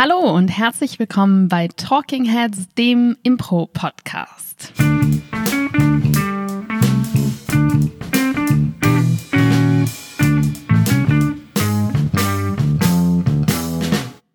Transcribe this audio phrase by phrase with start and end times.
[0.00, 4.72] Hallo und herzlich willkommen bei Talking Heads, dem Impro-Podcast.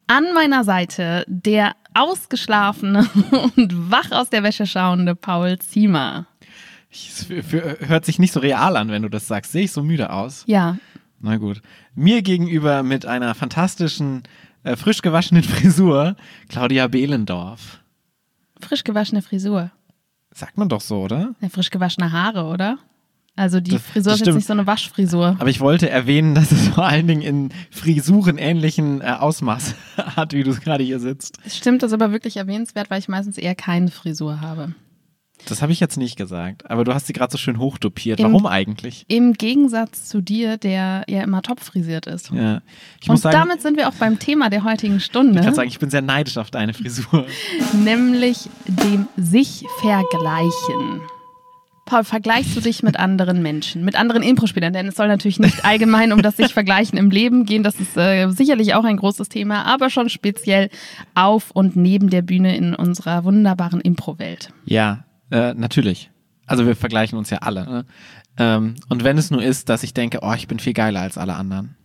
[0.08, 3.08] An meiner Seite der ausgeschlafene
[3.56, 6.26] und wach aus der Wäsche schauende Paul Ziemer.
[6.92, 9.54] Es hört sich nicht so real an, wenn du das sagst.
[9.54, 10.44] Sehe ich so müde aus?
[10.46, 10.78] Ja.
[11.22, 11.62] Na gut.
[11.96, 14.24] Mir gegenüber mit einer fantastischen,
[14.64, 16.16] äh, frisch gewaschenen Frisur,
[16.50, 17.80] Claudia Behlendorf.
[18.60, 19.72] Frisch gewaschene Frisur.
[20.32, 21.36] Sagt man doch so, oder?
[21.42, 22.78] Ja, frisch gewaschene Haare, oder?
[23.36, 25.36] Also die Das- Frisur das ist jetzt nicht so eine Waschfrisur.
[25.40, 29.74] Aber ich wollte erwähnen, dass es vor allen Dingen in Frisuren ähnlichen äh, Ausmaß
[30.16, 31.38] hat, wie du es gerade hier sitzt.
[31.44, 34.74] Es stimmt, das ist aber wirklich erwähnenswert, weil ich meistens eher keine Frisur habe.
[35.48, 38.20] Das habe ich jetzt nicht gesagt, aber du hast sie gerade so schön hochdopiert.
[38.20, 39.06] Im- Warum eigentlich?
[39.08, 42.32] Im Gegensatz zu dir, der ja immer topfrisiert ist.
[42.32, 42.62] Ja.
[43.02, 45.68] Ich Und sagen, damit sind wir auch beim Thema der heutigen ich Stunde, kann sagen,
[45.68, 47.26] ich bin sehr neidisch auf deine Frisur.
[47.74, 51.02] nämlich dem sich vergleichen.
[51.86, 54.72] Paul, vergleichst du dich mit anderen Menschen, mit anderen Impro-Spielern?
[54.72, 57.62] Denn es soll natürlich nicht allgemein um das sich vergleichen im Leben gehen.
[57.62, 60.70] Das ist äh, sicherlich auch ein großes Thema, aber schon speziell
[61.14, 64.50] auf und neben der Bühne in unserer wunderbaren Impro-Welt.
[64.64, 65.04] Ja,
[65.34, 66.12] äh, natürlich.
[66.46, 67.66] Also wir vergleichen uns ja alle.
[67.66, 67.86] Ne?
[68.38, 71.18] Ähm, und wenn es nur ist, dass ich denke, oh, ich bin viel geiler als
[71.18, 71.76] alle anderen.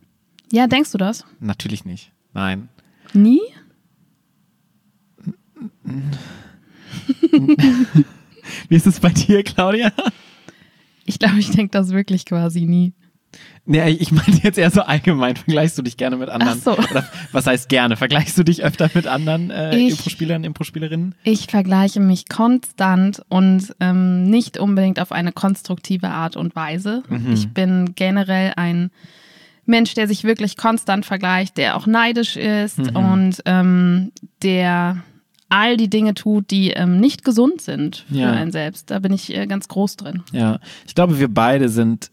[0.51, 1.25] Ja, denkst du das?
[1.39, 2.11] Natürlich nicht.
[2.33, 2.69] Nein.
[3.13, 3.41] Nie?
[8.69, 9.91] Wie ist es bei dir, Claudia?
[11.05, 12.93] Ich glaube, ich denke das wirklich quasi nie.
[13.71, 15.35] Nee, ich meinte jetzt eher so allgemein.
[15.35, 16.59] Vergleichst du dich gerne mit anderen?
[16.59, 16.71] Ach so.
[16.91, 17.97] Oder was heißt gerne?
[17.97, 21.13] Vergleichst du dich öfter mit anderen äh, Ich- Impro-Spielern, Impro-Spielerinnen?
[21.23, 27.03] Ich vergleiche mich konstant und ähm, nicht unbedingt auf eine konstruktive Art und Weise.
[27.31, 28.89] Ich bin generell ein
[29.67, 34.97] Mensch, der sich wirklich konstant vergleicht, der auch neidisch ist und ähm, der
[35.49, 38.31] all die Dinge tut, die ähm, nicht gesund sind für Ja.
[38.31, 38.89] einen selbst.
[38.89, 40.23] Da bin ich äh, ganz groß drin.
[40.31, 42.09] Ja, ich glaube, wir beide sind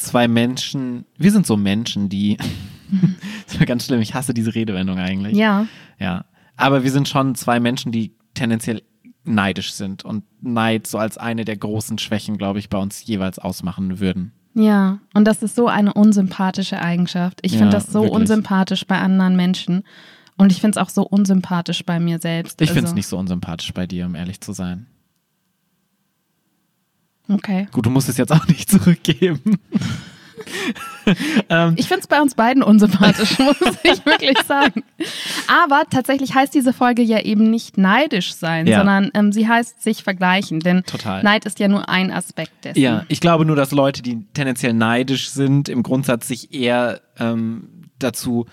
[0.00, 1.04] zwei Menschen.
[1.18, 2.36] Wir sind so Menschen, die.
[3.46, 4.00] das war ganz schlimm.
[4.00, 5.36] Ich hasse diese Redewendung eigentlich.
[5.36, 5.66] Ja,
[5.98, 6.24] Ja.
[6.56, 8.82] Aber wir sind schon zwei Menschen, die tendenziell
[9.24, 13.38] neidisch sind und Neid so als eine der großen Schwächen, glaube ich, bei uns jeweils
[13.38, 14.32] ausmachen würden.
[14.54, 14.98] ja.
[15.14, 17.38] Und das ist so eine unsympathische Eigenschaft.
[17.42, 18.12] Ich Ja, finde das so wirklich.
[18.20, 19.84] unsympathisch bei anderen Menschen.
[20.36, 22.60] Und ich finde es auch so unsympathisch bei mir selbst.
[22.60, 24.86] Ich finde es Also, nicht so unsympathisch bei dir, um ehrlich zu sein.
[27.30, 27.68] Okay.
[27.72, 29.40] Gut, du musst es jetzt auch nicht zurückgeben.
[31.76, 34.82] Ich finde es bei uns beiden unsympathisch, muss ich wirklich sagen.
[35.48, 38.78] Aber tatsächlich heißt diese Folge ja eben nicht neidisch sein, Ja.
[38.78, 40.60] sondern ähm, sie heißt sich vergleichen.
[40.60, 41.22] Denn Total.
[41.22, 42.80] Neid ist ja nur ein Aspekt dessen.
[42.80, 47.88] Ja, ich glaube nur, dass Leute, die tendenziell neidisch sind, im Grundsatz sich eher ähm,
[47.98, 48.46] dazu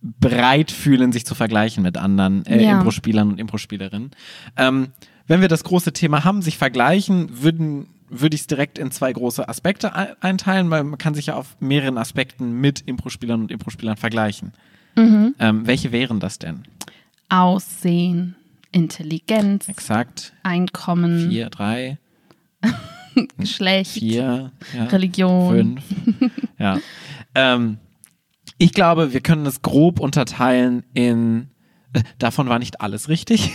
[0.00, 2.72] bereit fühlen, sich zu vergleichen mit anderen äh, Ja.
[2.78, 4.10] Impro-Spielern und Impro-Spielerinnen.
[4.56, 4.88] Ähm,
[5.26, 9.12] wenn wir das große Thema haben, sich vergleichen, würden würde ich es direkt in zwei
[9.12, 13.50] große Aspekte ei- einteilen, weil man kann sich ja auf mehreren Aspekten mit Impro-Spielern und
[13.50, 14.52] Impro-Spielern vergleichen.
[14.96, 15.34] Mhm.
[15.38, 16.62] Ähm, welche wären das denn?
[17.28, 18.36] Aussehen,
[18.72, 20.32] Intelligenz, Exakt.
[20.42, 21.98] Einkommen, Vier, drei,
[23.38, 24.84] Geschlecht, vier, ja.
[24.86, 25.78] Religion.
[25.80, 25.84] Fünf.
[26.58, 26.78] ja.
[27.34, 27.78] Ähm,
[28.58, 31.48] ich glaube, wir können es grob unterteilen in.
[32.18, 33.52] Davon war nicht alles richtig.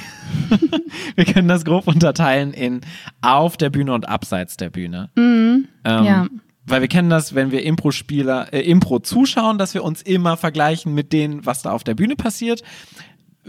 [1.16, 2.82] wir können das grob unterteilen in
[3.22, 5.10] auf der Bühne und abseits der Bühne.
[5.16, 6.28] Ähm, ja.
[6.66, 10.94] Weil wir kennen das, wenn wir Impro-Spieler, äh, Impro zuschauen, dass wir uns immer vergleichen
[10.94, 12.62] mit denen, was da auf der Bühne passiert.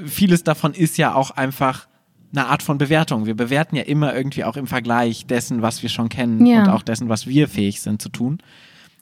[0.05, 1.87] Vieles davon ist ja auch einfach
[2.35, 3.27] eine Art von Bewertung.
[3.27, 6.63] Wir bewerten ja immer irgendwie auch im Vergleich dessen, was wir schon kennen Ja.
[6.63, 8.39] und auch dessen, was wir fähig sind zu tun.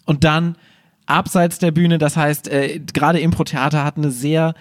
[0.04, 0.56] Und dann
[1.06, 4.54] abseits der Bühne, das heißt, äh, gerade Impro-Theater hat eine sehr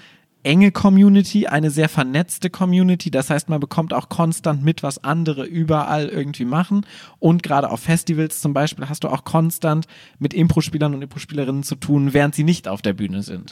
[0.43, 3.11] enge Community, eine sehr vernetzte Community.
[3.11, 6.85] Das heißt, man bekommt auch konstant mit, was andere überall irgendwie machen.
[7.19, 9.85] Und gerade auf Festivals zum Beispiel hast du auch konstant
[10.17, 13.51] mit Impro-Spielern und Impro-Spielerinnen zu tun, während sie nicht auf der Bühne sind.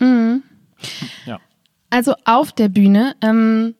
[1.26, 1.40] Ja.
[1.90, 3.74] Also auf der Bühne ähm,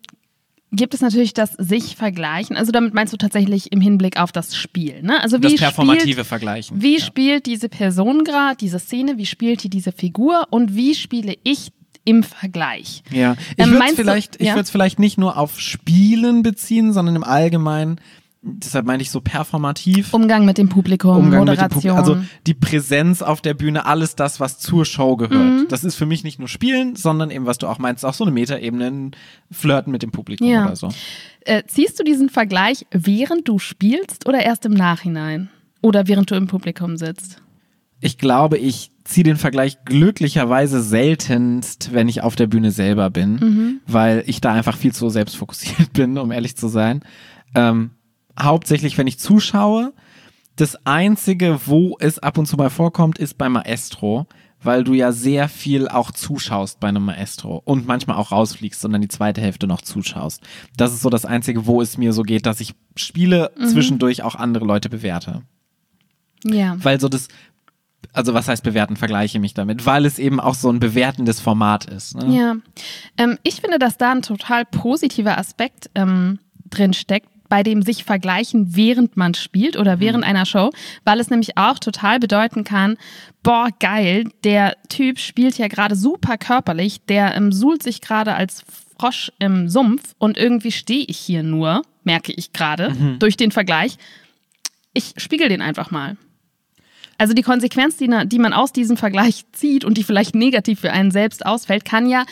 [0.72, 2.56] gibt es natürlich das sich vergleichen.
[2.58, 5.02] Also damit meinst du tatsächlich im Hinblick auf das Spiel.
[5.02, 5.22] Ne?
[5.22, 6.82] Also Das wie performative spielt, Vergleichen.
[6.82, 7.06] Wie ja.
[7.06, 9.18] spielt diese Person gerade diese Szene?
[9.18, 10.48] Wie spielt die diese Figur?
[10.50, 11.72] Und wie spiele ich
[12.08, 13.04] im Vergleich?
[13.12, 14.64] Ja, ich Ähm, würde es vielleicht, ich ja?
[14.64, 18.00] vielleicht nicht nur auf Spielen beziehen, sondern im Allgemeinen.
[18.44, 20.14] Deshalb meine ich so performativ.
[20.14, 21.70] Umgang mit dem Publikum, Umgang mit dem Moderation.
[21.70, 25.34] Publikum, also die Präsenz auf der Bühne, alles das, was zur Show gehört.
[25.64, 25.66] Mhm.
[25.70, 28.24] Das ist für mich nicht nur Spielen, sondern eben, was du auch meinst, auch so
[28.24, 29.12] eine Metaebene,
[29.52, 30.66] Flirten mit dem Publikum Ja.
[30.66, 30.90] oder so.
[31.42, 35.50] äh, ziehst du diesen Vergleich, während du spielst oder erst im Nachhinein?
[35.82, 37.42] Oder während du im Publikum sitzt?
[38.00, 43.34] Ich glaube, ich ziehe den Vergleich glücklicherweise seltenst, wenn ich auf der Bühne selber bin,
[43.36, 43.82] Mhm.
[43.88, 47.02] weil ich da einfach viel zu selbstfokussiert bin, um ehrlich zu sein.
[47.56, 47.92] Ähm,
[48.40, 49.94] hauptsächlich, wenn ich zuschaue.
[50.58, 54.26] Das Einzige, wo es ab und zu mal vorkommt, ist bei Maestro,
[54.62, 58.92] weil du ja sehr viel auch zuschaust bei einem Maestro und manchmal auch rausfliegst und
[58.92, 60.42] dann die zweite Hälfte noch zuschaust.
[60.76, 63.68] Das ist so das Einzige, wo es mir so geht, dass ich Spiele Mhm.
[63.68, 65.44] zwischendurch auch andere Leute bewerte.
[66.44, 66.76] Ja.
[66.84, 67.28] Weil so das,
[68.14, 71.86] also was heißt bewerten, vergleiche mich damit, weil es eben auch so ein bewertendes Format
[71.86, 72.16] ist.
[72.16, 72.36] Ne?
[72.36, 72.56] Ja.
[73.18, 76.40] Ähm, ich finde, dass da ein total positiver Aspekt ähm,
[76.70, 80.72] drin steckt, bei dem sich vergleichen, während man spielt oder während einer Show,
[81.06, 82.98] weil es nämlich auch total bedeuten kann,
[83.44, 88.64] boah, geil, der Typ spielt ja gerade super körperlich, der ähm, suhlt sich gerade als
[89.00, 93.98] Frosch im Sumpf und irgendwie stehe ich hier nur, merke ich gerade, durch den Vergleich.
[94.94, 96.18] Ich spiegel den einfach mal.
[97.18, 100.92] Also die Konsequenz, die, die man aus diesem Vergleich zieht und die vielleicht negativ für
[100.92, 102.26] einen selbst ausfällt, kann ja,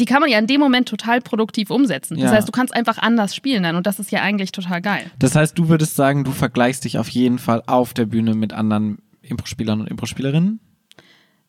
[0.00, 2.16] die kann man ja in dem Moment total produktiv umsetzen.
[2.16, 2.36] Das Ja.
[2.36, 5.10] heißt, du kannst einfach anders spielen dann und das ist ja eigentlich total geil.
[5.18, 8.52] Das heißt, du würdest sagen, du vergleichst dich auf jeden Fall auf der Bühne mit
[8.52, 10.60] anderen Impro-Spielern und Impro-Spielerinnen?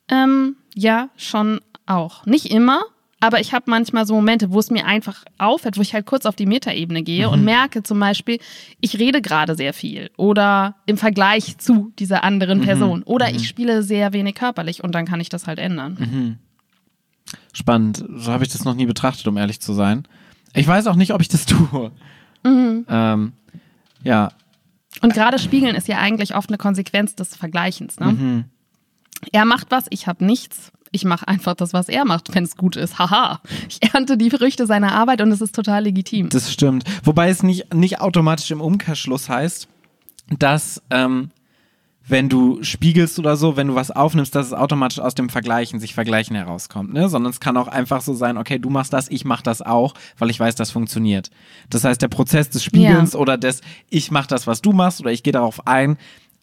[0.10, 2.26] Ähm, ja, schon auch.
[2.26, 2.82] Nicht immer,
[3.20, 6.26] aber ich habe manchmal so Momente, wo es mir einfach auffällt, wo ich halt kurz
[6.26, 8.40] auf die Metaebene gehe und merke zum Beispiel,
[8.80, 13.82] ich rede gerade sehr viel oder im Vergleich zu dieser anderen Person oder ich spiele
[13.84, 16.38] sehr wenig körperlich und dann kann ich das halt ändern.
[17.54, 18.04] Spannend.
[18.16, 20.08] So habe ich das noch nie betrachtet, um ehrlich zu sein.
[20.54, 21.92] Ich weiß auch nicht, ob ich das tue.
[22.46, 23.34] Ähm,
[24.04, 24.30] ja,
[25.02, 28.00] Und gerade spiegeln ist ja eigentlich oft eine Konsequenz des Vergleichens.
[28.00, 28.46] Ne?
[29.32, 30.72] Er macht was, ich habe nichts.
[30.92, 32.98] Ich mache einfach das, was er macht, wenn es gut ist.
[33.00, 33.42] Haha.
[33.70, 36.30] Ich ernte die Früchte seiner Arbeit und es ist total legitim.
[36.30, 36.84] das stimmt.
[37.04, 39.68] Wobei es nicht, nicht automatisch im Umkehrschluss heißt,
[40.40, 41.32] dass ähm,
[42.10, 45.80] wenn du spiegelst oder so, wenn du was aufnimmst, dass es automatisch aus dem Vergleichen,
[45.82, 47.10] sich Vergleichen herauskommt, ne?
[47.10, 49.94] Sondern es kann auch einfach so sein, okay, du machst das, ich mach das auch,
[50.18, 51.30] weil ich weiß, das funktioniert.
[51.70, 53.20] Das heißt, der Prozess des Spiegelns Ja.
[53.20, 53.60] oder des,
[53.90, 55.98] ich mach das, was du machst, oder ich gehe darauf ein,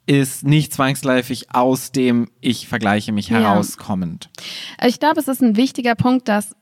[0.07, 3.39] ist nicht zwangsläufig aus dem Ich vergleiche mich Ja.
[3.41, 4.29] herauskommend.
[4.79, 6.55] Also Ich glaube, es ist ein wichtiger Punkt, dass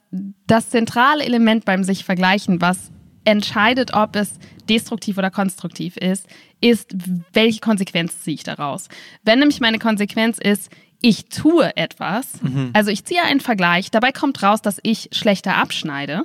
[0.47, 2.91] das zentrale Element beim sich vergleichen, was
[3.25, 4.35] entscheidet, ob es
[4.69, 6.27] destruktiv oder konstruktiv ist,
[6.61, 6.95] ist,
[7.33, 8.89] welche Konsequenz ziehe ich daraus.
[9.25, 12.29] Wenn nämlich meine Konsequenz ist, ich tue etwas,
[12.75, 16.25] also ich ziehe einen Vergleich, dabei kommt raus, dass ich schlechter abschneide,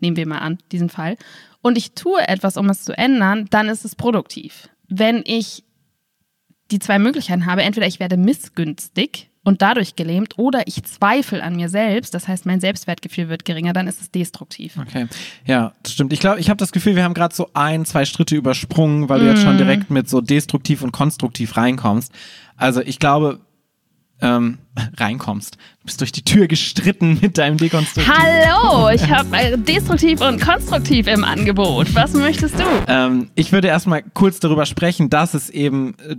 [0.00, 1.16] nehmen wir mal an, diesen Fall,
[1.62, 4.68] und ich tue etwas, um es zu ändern, dann ist es produktiv.
[4.88, 5.64] Wenn ich
[6.70, 11.56] die zwei Möglichkeiten habe, entweder ich werde missgünstig und dadurch gelähmt oder ich zweifle an
[11.56, 14.76] mir selbst, das heißt mein Selbstwertgefühl wird geringer, dann ist es destruktiv.
[14.78, 15.06] Okay,
[15.46, 16.12] ja, das stimmt.
[16.12, 19.20] Ich glaube, ich habe das Gefühl, wir haben gerade so ein, zwei Schritte übersprungen, weil
[19.20, 19.58] du jetzt schon Mhm.
[19.58, 22.12] direkt mit so destruktiv und konstruktiv reinkommst.
[22.56, 23.40] Also ich glaube,
[24.20, 24.58] ähm,
[24.96, 25.56] reinkommst.
[25.56, 28.12] Du bist durch die Tür gestritten mit deinem Dekonstruktiv.
[28.12, 31.94] Hallo, ich habe destruktiv und konstruktiv im Angebot.
[31.94, 32.64] Was möchtest du?
[32.86, 36.16] Ähm, ich würde erstmal kurz darüber sprechen, dass es eben äh,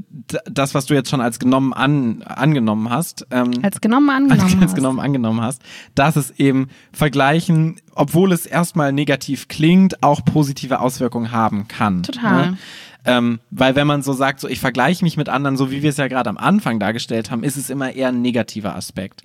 [0.50, 4.42] das, was du jetzt schon als genommen an, angenommen hast, ähm, Als genommen angenommen.
[4.42, 4.76] als, als hast.
[4.76, 5.62] genommen angenommen hast,
[5.96, 12.04] dass es eben Vergleichen, obwohl es erstmal negativ klingt, auch positive Auswirkungen haben kann.
[12.04, 12.52] Total.
[12.52, 12.58] Ne?
[13.06, 15.90] Ähm, weil wenn man so sagt, so ich vergleiche mich mit anderen, so wie wir
[15.90, 19.24] es ja gerade am Anfang dargestellt haben, ist es immer eher ein negativer Aspekt.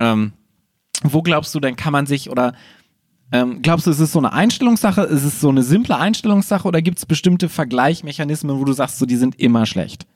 [0.00, 0.32] Ähm,
[1.02, 2.54] wo glaubst du denn, kann man sich oder
[3.32, 6.80] ähm, glaubst du, ist es so eine Einstellungssache, ist es so eine simple Einstellungssache oder
[6.82, 10.06] gibt es bestimmte Vergleichmechanismen, wo du sagst, so die sind immer schlecht?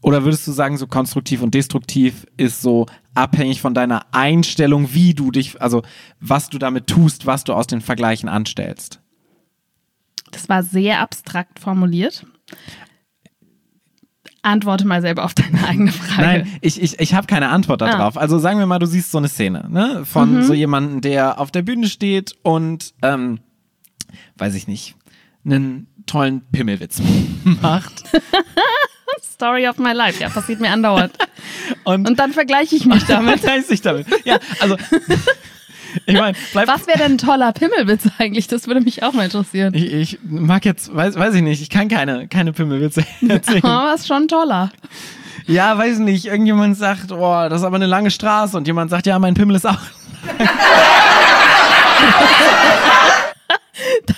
[0.00, 5.14] Oder würdest du sagen, so konstruktiv und destruktiv ist so abhängig von deiner Einstellung, wie
[5.14, 5.82] du dich, also
[6.20, 9.00] was du damit tust, was du aus den Vergleichen anstellst?
[10.30, 12.26] Das war sehr abstrakt formuliert.
[14.42, 16.22] Antworte mal selber auf deine eigene Frage.
[16.22, 17.86] Nein, ich, ich, ich habe keine Antwort Ah.
[17.90, 18.18] darauf.
[18.18, 20.04] Also sagen wir mal, du siehst so eine Szene ne?
[20.04, 23.40] von so jemandem, der auf der Bühne steht und, ähm,
[24.36, 24.96] weiß ich nicht,
[25.46, 27.00] einen tollen Pimmelwitz
[27.62, 28.04] macht.
[29.22, 30.20] Story of my life.
[30.22, 31.12] Ja, passiert mir andauernd.
[31.84, 33.40] Und, Und dann vergleiche ich mich damit.
[33.40, 34.06] Vergleich sich damit.
[34.24, 34.76] Ja, also,
[36.06, 36.14] ich
[36.52, 36.68] bleib.
[36.68, 38.46] Was wäre denn ein toller Pimmelwitz eigentlich?
[38.48, 39.74] Das würde mich auch mal interessieren.
[39.74, 43.64] Ich, ich mag jetzt, weiß, weiß ich nicht, ich kann keine, keine Pimmelwitze erzählen.
[43.64, 44.70] Aber ist schon toller.
[45.46, 49.06] Ja, weiß nicht, irgendjemand sagt, oh, das ist aber eine lange Straße und jemand sagt,
[49.06, 49.78] ja, mein Pimmel ist auch.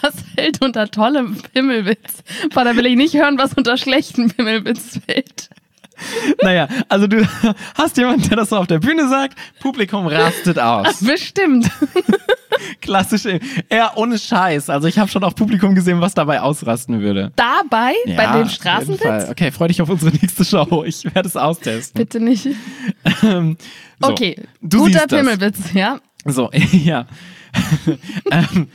[0.02, 2.23] Das fällt unter tollem Pimmelwitz.
[2.54, 5.50] Boah, da will ich nicht hören, was unter schlechtem Pimmelwitz fällt.
[6.43, 7.26] naja, also du
[7.75, 11.03] hast jemanden, der das so auf der Bühne sagt, Publikum rastet aus.
[11.05, 11.71] Bestimmt.
[12.81, 14.71] Klassische, eher ohne Scheiß.
[14.71, 17.33] Also ich habe schon auf Publikum gesehen, was dabei ausrasten würde.
[17.37, 17.93] Dabei?
[18.05, 19.31] bei Ja, dem auf jeden Straßenwitz?
[19.31, 20.85] Okay, freu dich auf unsere nächste Show.
[20.87, 21.99] Ich werde es austesten.
[21.99, 22.49] Bitte nicht.
[23.23, 23.57] Ähm,
[24.00, 25.19] so, Okay, du guter das.
[25.19, 26.00] Pimmelwitz, ja.
[26.25, 27.07] So, ja.
[28.31, 28.69] ähm,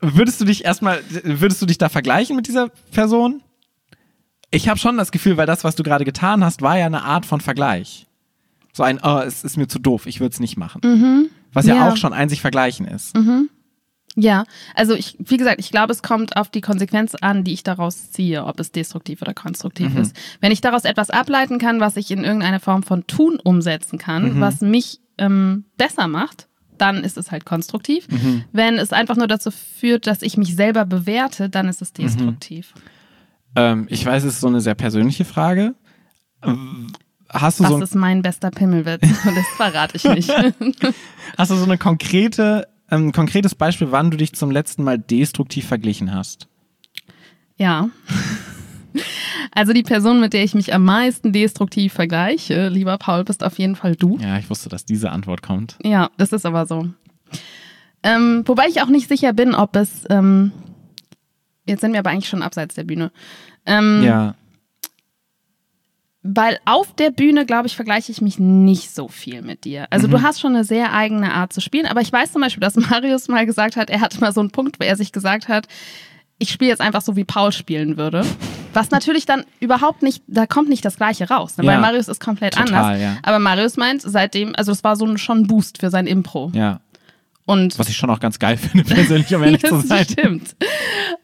[0.00, 3.42] würdest du dich erstmal, würdest du dich da vergleichen mit dieser Person?
[4.52, 7.02] Ich habe schon das Gefühl, weil das, was du gerade getan hast, war ja eine
[7.02, 8.06] Art von Vergleich.
[8.72, 11.30] So ein, oh, es ist mir zu doof, ich würde es nicht machen.
[11.52, 11.88] Was ja, Ja.
[11.90, 13.14] auch schon ein sich vergleichen ist.
[14.14, 14.44] Ja,
[14.74, 18.10] also ich, wie gesagt, ich glaube, es kommt auf die Konsequenz an, die ich daraus
[18.12, 20.14] ziehe, ob es destruktiv oder konstruktiv ist.
[20.40, 24.38] Wenn ich daraus etwas ableiten kann, was ich in irgendeine Form von Tun umsetzen kann,
[24.40, 28.06] was mich ähm, besser macht, dann ist es halt konstruktiv.
[28.52, 32.74] Wenn es einfach nur dazu führt, dass ich mich selber bewerte, dann ist es destruktiv.
[33.56, 35.74] Ähm, ich weiß, es ist so eine sehr persönliche Frage.
[36.42, 36.88] Ähm,
[37.32, 39.00] Hast du, Was so ist mein bester Pimmelwitz?
[39.00, 40.28] Das verrate ich nicht.
[41.38, 44.98] hast du so eine konkrete, ähm, ein konkretes Beispiel, wann du dich zum letzten Mal
[44.98, 46.48] destruktiv verglichen hast?
[47.56, 47.88] Ja.
[49.54, 53.58] Also die Person, mit der ich mich am meisten destruktiv vergleiche, lieber Paul, bist auf
[53.58, 54.18] jeden Fall du.
[54.18, 55.78] Ja, ich wusste, dass diese Antwort kommt.
[55.82, 56.88] Ja, das ist aber so.
[58.02, 60.04] Ähm, wobei ich auch nicht sicher bin, ob es.
[60.10, 60.52] Ähm,
[61.66, 63.10] jetzt sind wir aber eigentlich schon abseits der Bühne.
[63.66, 64.34] Ähm, Ja.
[66.24, 69.88] Weil auf der Bühne, glaube ich, vergleiche ich mich nicht so viel mit dir.
[69.90, 72.60] Also du hast schon eine sehr eigene Art zu spielen, aber ich weiß zum Beispiel,
[72.60, 75.48] dass Marius mal gesagt hat, er hatte mal so einen Punkt, wo er sich gesagt
[75.48, 75.66] hat,
[76.38, 78.24] ich spiele jetzt einfach so, wie Paul spielen würde.
[78.72, 81.64] Was natürlich dann überhaupt nicht, da kommt nicht das Gleiche raus, ne?
[81.64, 81.72] Ja.
[81.72, 83.00] weil Marius ist komplett Total, anders.
[83.02, 83.16] ja.
[83.24, 86.52] Aber Marius meint seitdem, also das war so ein, schon ein Boost für sein Impro.
[86.54, 86.80] Ja.
[87.44, 90.04] Und Was ich schon auch ganz geil finde, persönlich, um ehrlich zu das sein.
[90.04, 90.54] stimmt.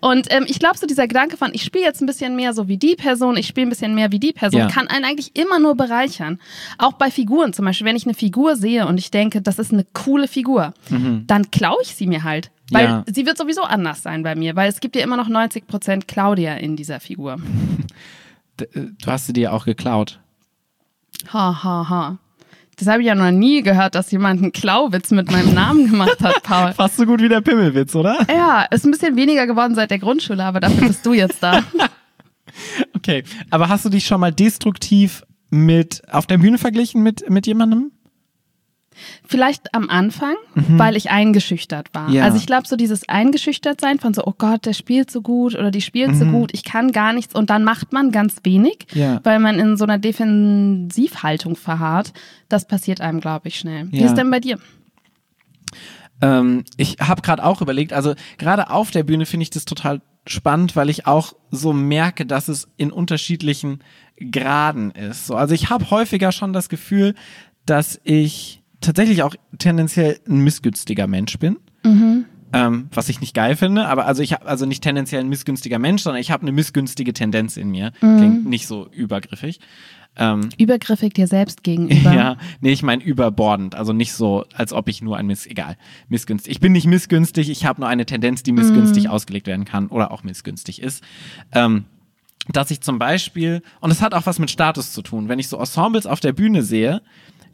[0.01, 2.67] Und ähm, ich glaube, so dieser Gedanke von, ich spiele jetzt ein bisschen mehr so
[2.67, 4.67] wie die Person, ich spiele ein bisschen mehr wie die Person, Ja.
[4.69, 6.41] kann einen eigentlich immer nur bereichern.
[6.77, 9.73] Auch bei Figuren zum Beispiel, wenn ich eine Figur sehe und ich denke, das ist
[9.73, 12.51] eine coole Figur, dann klaue ich sie mir halt.
[12.71, 12.93] Weil Mhm.
[12.93, 13.05] Ja.
[13.07, 16.55] sie wird sowieso anders sein bei mir, weil es gibt ja immer noch 90% Claudia
[16.57, 17.37] in dieser Figur.
[18.61, 20.19] Äh, Du hast sie dir auch geklaut.
[21.33, 22.19] Ha, ha, ha.
[22.79, 26.21] Das habe ich ja noch nie gehört, dass jemand einen Klauwitz mit meinem Namen gemacht
[26.23, 26.73] hat, Paul.
[26.77, 28.19] Fast so gut wie der Pimmelwitz, oder?
[28.29, 31.63] Ja, ist ein bisschen weniger geworden seit der Grundschule, aber dafür bist du jetzt da.
[32.97, 33.23] Okay.
[33.51, 37.93] Aber hast du dich schon mal destruktiv mit auf der Bühne verglichen mit, mit jemandem?
[39.27, 42.09] Vielleicht am Anfang, weil ich eingeschüchtert war.
[42.09, 42.15] Mhm.
[42.15, 42.25] Ja.
[42.25, 45.71] Also ich glaube, so dieses Eingeschüchtertsein von so, oh Gott, der spielt so gut oder
[45.71, 49.01] die spielt so gut, ich kann gar nichts und dann macht man ganz wenig, Mhm.
[49.01, 49.21] Ja.
[49.25, 52.13] weil man in so einer Defensivhaltung verharrt.
[52.49, 53.89] Das passiert einem, glaube ich, schnell.
[53.91, 54.07] Wie Ja.
[54.07, 54.59] ist denn bei dir?
[56.21, 60.01] Ähm, ich habe gerade auch überlegt, also gerade auf der Bühne finde ich das total
[60.27, 63.81] spannend, weil ich auch so merke, dass es in unterschiedlichen
[64.31, 65.27] Graden ist.
[65.27, 67.15] So, also ich habe häufiger schon das Gefühl,
[67.67, 71.57] dass ich tatsächlich auch tendenziell ein missgünstiger Mensch bin.
[72.51, 75.79] Ähm, was ich nicht geil finde, aber also ich habe also nicht tendenziell ein missgünstiger
[75.79, 77.93] Mensch, sondern ich habe eine missgünstige Tendenz in mir.
[78.01, 79.61] Klingt nicht so übergriffig.
[80.17, 82.13] Ähm, Übergriffig dir selbst gegenüber.
[82.15, 85.77] ja, nee, ich meine überbordend, also nicht so, als ob ich nur ein Miss, egal,
[86.09, 86.51] missgünstig.
[86.51, 90.11] Ich bin nicht missgünstig, ich habe nur eine Tendenz, die missgünstig ausgelegt werden kann oder
[90.11, 91.05] auch missgünstig ist.
[91.53, 91.85] Ähm,
[92.51, 95.49] dass ich zum Beispiel, und es hat auch was mit Status zu tun, wenn ich
[95.49, 97.03] so Ensembles auf der Bühne sehe,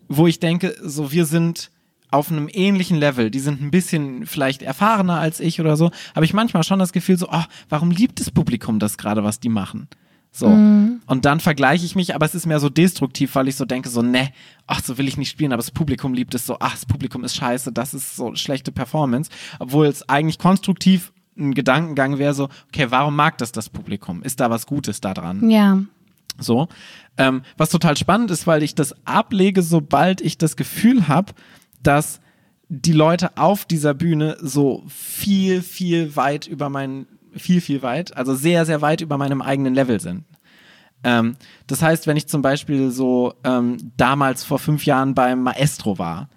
[0.08, 1.70] wo ich denke, so wir sind
[2.10, 6.24] auf einem ähnlichen Level, die sind ein bisschen vielleicht erfahrener als ich oder so, habe
[6.24, 9.48] ich manchmal schon das Gefühl so, oh, warum liebt das Publikum das gerade, was die
[9.48, 9.88] machen?
[10.30, 10.46] So.
[10.46, 13.88] Und dann vergleiche ich mich, aber es ist mehr so destruktiv, weil ich so denke,
[13.88, 14.30] so, ne,
[14.66, 17.22] ach, so will ich nicht spielen, aber das Publikum liebt es so, ach, das Publikum
[17.22, 19.30] ist scheiße, das ist so schlechte Performance.
[19.60, 24.22] Obwohl es eigentlich konstruktiv ein Gedankengang wäre, so, okay, warum mag das das Publikum?
[24.24, 25.48] Ist da was Gutes da dran?
[25.50, 25.78] Ja.
[26.38, 26.68] So.
[27.16, 31.32] Ähm, was total spannend ist, weil ich das ablege, sobald ich das Gefühl habe,
[31.82, 32.20] dass
[32.68, 38.34] die Leute auf dieser Bühne so viel, viel weit über meinen, viel, viel weit, also
[38.34, 40.24] sehr, sehr weit über meinem eigenen Level sind.
[41.04, 41.36] Ähm,
[41.66, 46.28] das heißt, wenn ich zum Beispiel so ähm, damals vor fünf Jahren beim Maestro war,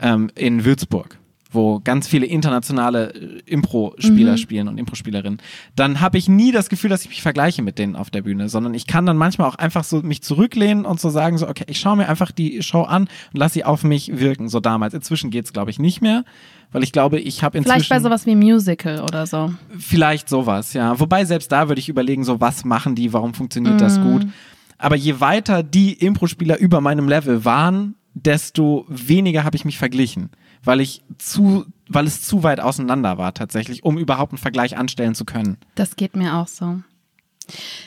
[0.00, 1.18] ähm, in Würzburg,
[1.50, 5.40] wo ganz viele internationale äh, Impro-Spieler spielen und Impro-Spielerinnen,
[5.76, 8.48] dann habe ich nie das Gefühl, dass ich mich vergleiche mit denen auf der Bühne,
[8.48, 11.64] sondern ich kann dann manchmal auch einfach so mich zurücklehnen und so sagen, so, okay,
[11.66, 13.02] ich schaue mir einfach die Show an
[13.32, 14.94] und lasse sie auf mich wirken, so damals.
[14.94, 16.24] Inzwischen geht's glaube ich, nicht mehr,
[16.72, 17.74] weil ich glaube, ich habe inzwischen...
[17.74, 19.52] Vielleicht bei sowas wie Musical oder so.
[19.78, 20.98] Vielleicht sowas, ja.
[21.00, 24.26] Wobei selbst da würde ich überlegen, so was machen die, warum funktioniert das gut.
[24.78, 30.30] Aber je weiter die Impro-Spieler über meinem Level waren, desto weniger habe ich mich verglichen,
[30.64, 35.14] weil ich zu, weil es zu weit auseinander war tatsächlich, um überhaupt einen Vergleich anstellen
[35.14, 35.58] zu können.
[35.74, 36.80] Das geht mir auch so.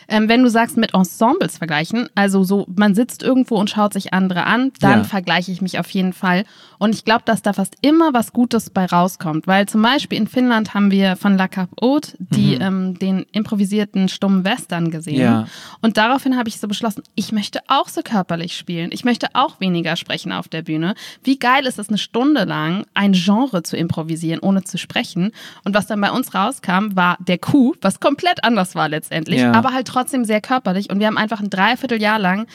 [0.08, 4.13] Ähm, wenn du sagst, mit Ensembles vergleichen, also so, man sitzt irgendwo und schaut sich
[4.13, 5.03] andere an, dann Ja.
[5.03, 6.43] vergleiche ich mich auf jeden Fall.
[6.79, 9.48] Und ich glaube, dass da fast immer was Gutes bei rauskommt.
[9.48, 14.10] Weil zum Beispiel in Finnland haben wir von La Cap Haute die, ähm, den improvisierten
[14.10, 15.15] stummen Western gesehen.
[15.17, 15.22] Mhm.
[15.22, 15.48] Ja.
[15.82, 18.89] Und daraufhin habe ich so beschlossen, ich möchte auch so körperlich spielen.
[18.91, 20.96] Ich möchte auch weniger sprechen auf der Bühne.
[21.24, 25.32] Wie geil ist es, eine Stunde lang ein Genre zu improvisieren, ohne zu sprechen.
[25.63, 29.52] Und was dann bei uns rauskam, war der Coup, was komplett anders war letztendlich, Ja.
[29.53, 30.89] Aber halt trotzdem sehr körperlich.
[30.89, 32.48] Und wir haben einfach ein Dreivierteljahr lang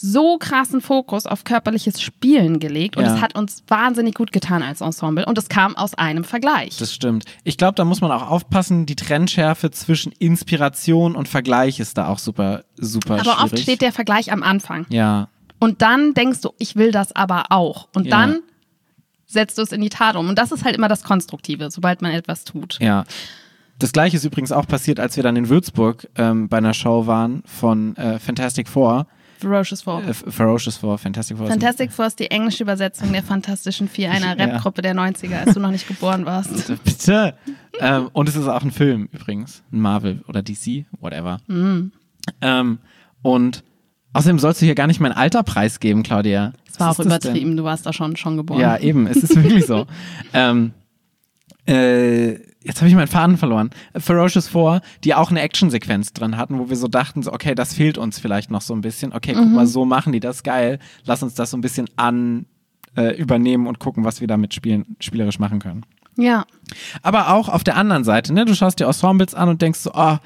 [0.00, 3.16] so krassen Fokus auf körperliches Spielen gelegt und Ja.
[3.16, 6.76] es hat uns wahnsinnig gut getan als Ensemble und es kam aus einem Vergleich.
[6.76, 7.24] Das stimmt.
[7.42, 12.06] Ich glaube, da muss man auch aufpassen, die Trennschärfe zwischen Inspiration und Vergleich ist da
[12.06, 13.42] auch super, super aber schwierig.
[13.42, 14.86] oft steht der Vergleich am Anfang.
[14.88, 15.26] ja,
[15.58, 17.88] Und dann denkst du, ich will das aber auch.
[17.92, 18.18] Und Ja.
[18.18, 18.38] dann
[19.26, 20.28] setzt du es in die Tat um.
[20.28, 22.78] Und das ist halt immer das Konstruktive, sobald man etwas tut.
[22.80, 23.02] ja.
[23.78, 27.06] Das gleiche ist übrigens auch passiert, als wir dann in Würzburg ähm, bei einer Show
[27.06, 29.06] waren von äh, Fantastic Four.
[29.38, 30.02] Ferocious Four.
[30.02, 31.46] Äh, Ferocious Four, Fantastic Four.
[31.46, 34.46] Fantastic Four ist die englische Übersetzung der Fantastischen Vier, einer Ja.
[34.46, 36.72] Rapgruppe der 90er, als du noch nicht geboren warst.
[36.84, 37.34] Bitte.
[37.78, 39.62] ähm, und es ist auch ein Film übrigens.
[39.72, 41.38] Ein Marvel oder DC, whatever.
[41.46, 41.92] Mhm.
[42.40, 42.78] Ähm,
[43.22, 43.62] und
[44.12, 46.52] außerdem sollst du hier gar nicht mein Alter preisgeben, Claudia.
[46.66, 48.60] Das war Was auch übertrieben, du warst da schon, schon geboren.
[48.60, 49.86] Ja, eben, es ist wirklich so.
[50.32, 50.72] ähm,
[51.68, 52.32] äh,
[52.62, 53.70] jetzt habe ich meinen Faden verloren.
[53.94, 57.74] Ferocious 4, die auch eine Actionsequenz drin hatten, wo wir so dachten, so, okay, das
[57.74, 59.12] fehlt uns vielleicht noch so ein bisschen.
[59.12, 60.78] Okay, guck mal, so machen die das geil.
[61.04, 62.46] Lass uns das so ein bisschen an
[62.96, 65.84] äh, übernehmen und gucken, was wir damit spielen, spielerisch machen können.
[66.16, 66.44] ja.
[67.02, 68.44] Aber auch auf der anderen Seite, ne?
[68.44, 70.16] Du schaust dir Ensembles an und denkst so, oh,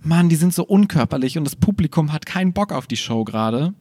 [0.00, 3.74] Mann, die sind so unkörperlich und das Publikum hat keinen Bock auf die Show gerade.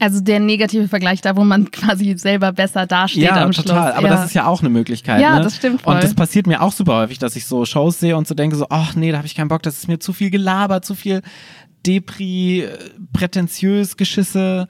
[0.00, 3.92] Also der negative Vergleich da, wo man quasi selber besser dasteht Ja, am total.
[3.92, 3.96] Schluss.
[3.98, 4.14] Aber ja.
[4.14, 5.20] das ist ja auch eine Möglichkeit.
[5.20, 5.44] Ja, ne?
[5.44, 5.94] das stimmt voll.
[5.94, 8.56] Und das passiert mir auch super häufig, dass ich so Shows sehe und so denke
[8.56, 10.94] so, ach nee, da habe ich keinen Bock, das ist mir zu viel Gelaber, zu
[10.94, 11.22] viel
[11.86, 12.78] Depri, äh,
[13.12, 14.68] prätentiös Geschisse.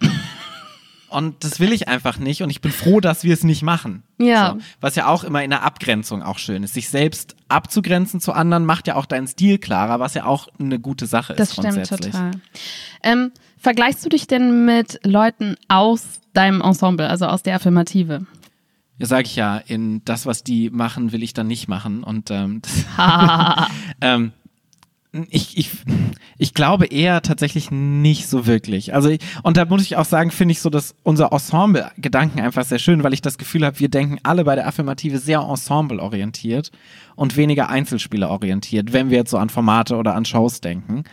[1.11, 4.03] Und das will ich einfach nicht und ich bin froh, dass wir es nicht machen.
[4.19, 4.53] Ja.
[4.53, 4.59] So.
[4.81, 6.75] Was ja auch immer in der Abgrenzung auch schön ist.
[6.75, 10.79] Sich selbst abzugrenzen zu anderen macht ja auch deinen Stil klarer, was ja auch eine
[10.79, 12.13] gute Sache Das ist stimmt grundsätzlich.
[12.13, 12.33] total.
[13.03, 18.27] Ähm, vergleichst du dich denn mit Leuten aus deinem Ensemble, also aus der Affirmative?
[18.99, 22.03] Ja, sag ich ja, in das, was die machen, will ich dann nicht machen.
[22.03, 22.63] Und ähm,
[24.01, 24.33] ähm,
[25.31, 25.71] ich, ich,
[26.37, 28.95] ich glaube eher tatsächlich nicht so wirklich.
[28.95, 29.11] Also
[29.43, 33.03] und da muss ich auch sagen, finde ich so, dass unser Ensemble-Gedanken einfach sehr schön,
[33.03, 36.71] weil ich das Gefühl habe, wir denken alle bei der Affirmative sehr ensemble-orientiert
[37.17, 41.05] und weniger Einzelspieler-orientiert, wenn wir jetzt so an Formate oder an Shows denken.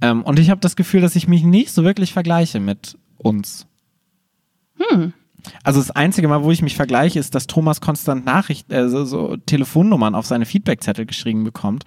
[0.00, 3.66] Ähm, und ich habe das Gefühl, dass ich mich nicht so wirklich vergleiche mit uns.
[5.62, 9.04] Also das einzige Mal, wo ich mich vergleiche, ist, dass Thomas konstant Nachrichten, äh, so,
[9.04, 11.84] so Telefonnummern auf seine Feedbackzettel geschrieben bekommt.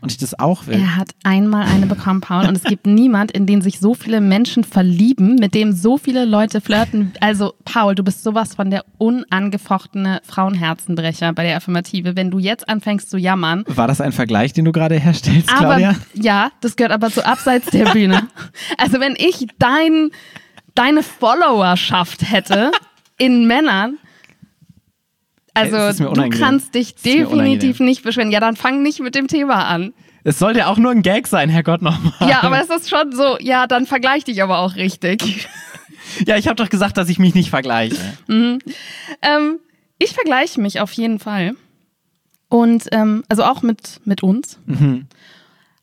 [0.00, 0.76] Und ich das auch will.
[0.76, 4.20] Er hat einmal eine bekommen, Paul, und es gibt niemand, in den sich so viele
[4.20, 7.12] Menschen verlieben, mit dem so viele Leute flirten.
[7.20, 12.14] Also, Paul, du bist sowas von der unangefochtene Frauenherzenbrecher bei der Affirmative.
[12.14, 15.76] Wenn du jetzt anfängst zu jammern, War das ein Vergleich, den du gerade herstellst, aber
[15.78, 15.94] Claudia?
[16.14, 18.28] ja, das gehört aber zu abseits der Bühne.
[18.76, 20.10] Also, wenn ich dein,
[20.74, 22.70] deine Followerschaft hätte
[23.16, 23.98] in Männern,
[25.58, 28.30] also du kannst dich definitiv nicht beschweren.
[28.30, 29.92] Ja, dann fang nicht mit dem Thema an.
[30.24, 32.12] Es sollte ja auch nur ein Gag sein, Herrgott nochmal.
[32.28, 35.48] Ja, aber es ist schon so, ja, dann vergleich dich aber auch richtig.
[36.26, 37.98] Ja, ich habe doch gesagt, dass ich mich nicht vergleiche.
[38.28, 39.58] ähm,
[39.98, 41.54] ich vergleiche mich auf jeden Fall.
[42.48, 44.58] Und ähm, also auch mit, mit uns.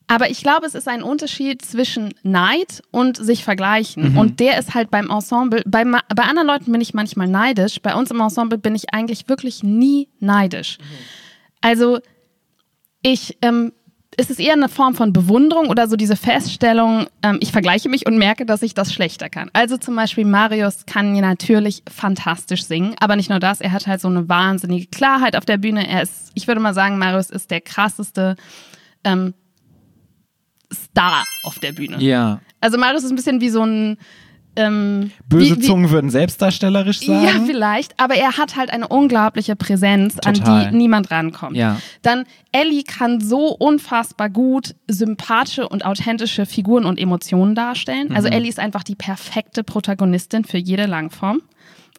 [0.07, 4.17] Aber ich glaube, es ist ein Unterschied zwischen Neid und sich vergleichen.
[4.17, 7.81] Und der ist halt beim Ensemble, bei, bei anderen Leuten bin ich manchmal neidisch.
[7.81, 10.77] Bei uns im Ensemble bin ich eigentlich wirklich nie neidisch.
[11.61, 11.99] Also
[13.01, 13.71] ich, ähm,
[14.17, 18.05] es ist eher eine Form von Bewunderung oder so diese Feststellung, ähm, ich vergleiche mich
[18.05, 19.49] und merke, dass ich das schlechter kann.
[19.53, 24.01] Also zum Beispiel Marius kann natürlich fantastisch singen, aber nicht nur das, er hat halt
[24.01, 25.87] so eine wahnsinnige Klarheit auf der Bühne.
[25.87, 28.35] Er ist, ich würde mal sagen, Marius ist der krasseste
[29.03, 29.33] ähm,
[30.73, 31.97] Star auf der Bühne.
[31.99, 32.39] Ja.
[32.61, 33.97] Also Marius ist ein bisschen wie so ein
[34.55, 37.25] ähm, Böse wie, wie, Zungen würden selbstdarstellerisch sagen.
[37.25, 40.69] ja, vielleicht, aber er hat halt eine unglaubliche Präsenz, an Total.
[40.69, 41.57] die niemand rankommt.
[41.57, 41.79] Ja.
[42.01, 48.09] Dann Ellie kann so unfassbar gut sympathische und authentische Figuren und Emotionen darstellen.
[48.09, 48.15] Mhm.
[48.15, 51.41] Also Ellie ist einfach die perfekte Protagonistin für jede Langform.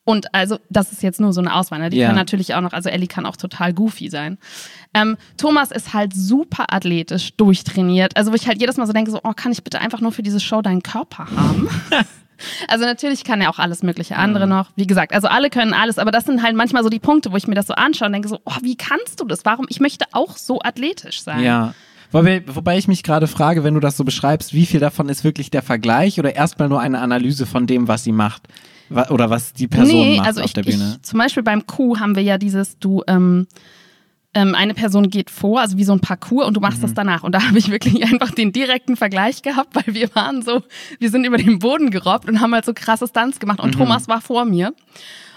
[0.06, 1.80] Und also, das ist jetzt nur so eine Auswahl.
[1.80, 1.90] Ne?
[1.90, 2.06] Die Ja.
[2.06, 4.38] kann natürlich auch noch, also Ellie kann auch total goofy sein.
[4.94, 8.16] Ähm, Thomas ist halt super athletisch, durchtrainiert.
[8.16, 10.12] Also, wo ich halt jedes Mal so denke, so, oh, kann ich bitte einfach nur
[10.12, 11.68] für diese Show deinen Körper haben?
[12.68, 14.68] Also natürlich kann er auch alles mögliche andere noch.
[14.76, 17.36] Wie gesagt, also alle können alles, aber das sind halt manchmal so die Punkte, wo
[17.36, 19.46] ich mir das so anschaue und denke so, oh, wie kannst du das?
[19.46, 19.64] Warum?
[19.70, 21.42] Ich möchte auch so athletisch sein.
[21.42, 21.74] Ja.
[22.12, 25.24] Wobei, wobei ich mich gerade frage, wenn du das so beschreibst, wie viel davon ist
[25.24, 28.42] wirklich der Vergleich oder erstmal nur eine Analyse von dem, was sie macht?
[28.90, 30.94] Oder was die Person nee, macht also auf ich, der Bühne?
[30.96, 33.46] ich, zum Beispiel beim Coup haben wir ja dieses, du, ähm,
[34.34, 36.94] ähm, eine Person geht vor, also wie so ein Parcours und du machst das Mhm.
[36.96, 37.22] danach.
[37.22, 40.62] Und da habe ich wirklich einfach den direkten Vergleich gehabt, weil wir waren so,
[40.98, 43.64] wir sind über den Boden gerobbt und haben halt so krasse Stunts gemacht Mhm.
[43.64, 44.74] und Thomas war vor mir.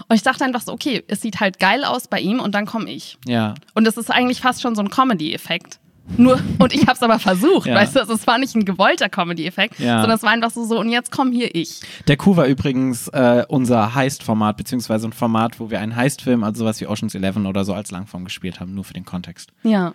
[0.10, 2.66] Und ich dachte einfach so, okay, es sieht halt geil aus bei ihm und dann
[2.66, 3.18] komme ich.
[3.26, 3.54] ja.
[3.74, 5.80] Und das ist eigentlich fast schon so ein Comedy-Effekt.
[6.18, 7.76] Nur, und ich habe es aber versucht, Ja.
[7.76, 10.00] weißt du, also es war nicht ein gewollter Comedy-Effekt, Ja.
[10.02, 11.82] sondern es war einfach so, so, und jetzt komm hier ich.
[12.08, 16.60] Der Coup war übrigens äh, unser Heist-Format, beziehungsweise ein Format, wo wir einen Heist-Film, also
[16.60, 19.52] sowas wie Ocean's Eleven oder so als Langform gespielt haben, nur für den Kontext.
[19.64, 19.94] Ja.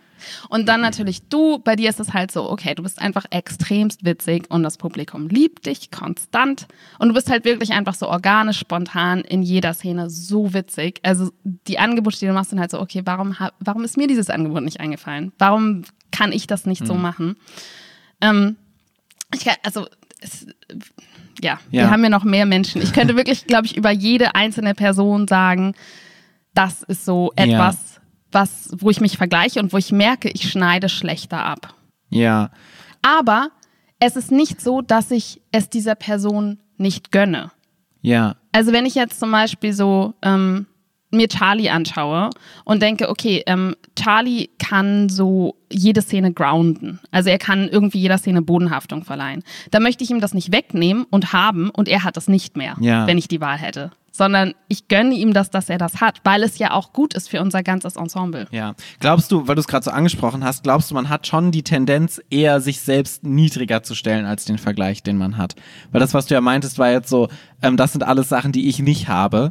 [0.49, 4.05] Und dann natürlich du, bei dir ist es halt so, okay, du bist einfach extremst
[4.05, 6.67] witzig und das Publikum liebt dich konstant
[6.99, 11.01] und du bist halt wirklich einfach so organisch, spontan in jeder Szene so witzig.
[11.03, 14.31] Also die Angebote, die du machst, sind halt so, okay, warum, warum ist mir dieses
[14.31, 15.33] Angebot nicht eingefallen?
[15.39, 15.83] Warum
[16.17, 17.37] kann ich das nicht so machen?
[18.21, 18.57] Ähm,
[19.35, 19.87] ich kann, also,
[20.21, 20.47] es,
[21.43, 21.83] ja, Ja.
[21.83, 22.81] wir haben ja noch mehr Menschen.
[22.83, 25.75] Ich könnte wirklich, glaube ich, über jede einzelne Person sagen,
[26.55, 27.45] das ist so Ja.
[27.45, 28.01] etwas,
[28.33, 31.75] was, wo ich mich vergleiche und wo ich merke, ich schneide schlechter ab.
[32.11, 32.51] Ja,
[33.03, 33.49] Aber
[33.99, 37.51] es ist nicht so, dass ich es dieser Person nicht gönne.
[38.03, 40.67] ja, Also wenn ich jetzt zum Beispiel so ähm,
[41.17, 42.31] mir Charlie anschaue
[42.65, 47.01] und denke, okay, ähm, Charlie kann so jede Szene grounden.
[47.11, 49.43] Also er kann irgendwie jeder Szene Bodenhaftung verleihen.
[49.71, 52.77] Da möchte ich ihm das nicht wegnehmen und haben und er hat das nicht mehr,
[52.81, 53.07] Ja.
[53.07, 53.91] wenn ich die Wahl hätte.
[54.17, 57.29] Sondern ich gönne ihm das, dass er das hat, weil es ja auch gut ist
[57.29, 58.47] für unser ganzes Ensemble.
[58.53, 58.75] ja.
[59.01, 61.65] Glaubst du, weil du es gerade so angesprochen hast, glaubst du, man hat schon die
[61.65, 65.57] Tendenz, eher sich selbst niedriger zu stellen als den Vergleich, den man hat?
[65.91, 67.29] Weil das, was du ja meintest, war jetzt so,
[67.61, 69.51] ähm, das sind alles Sachen, die ich nicht habe.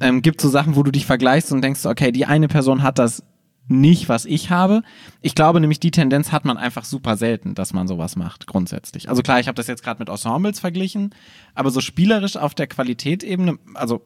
[0.00, 2.98] Ähm, gibt so Sachen, wo du dich vergleichst und denkst, okay, die eine Person hat
[2.98, 3.22] das
[3.68, 4.82] nicht, was ich habe.
[5.20, 9.08] Ich glaube nämlich, die Tendenz hat man einfach super selten, dass man sowas macht, grundsätzlich.
[9.08, 11.14] Also klar, ich habe das jetzt gerade mit Ensembles verglichen,
[11.54, 14.04] aber so spielerisch auf der Qualitätsebene, also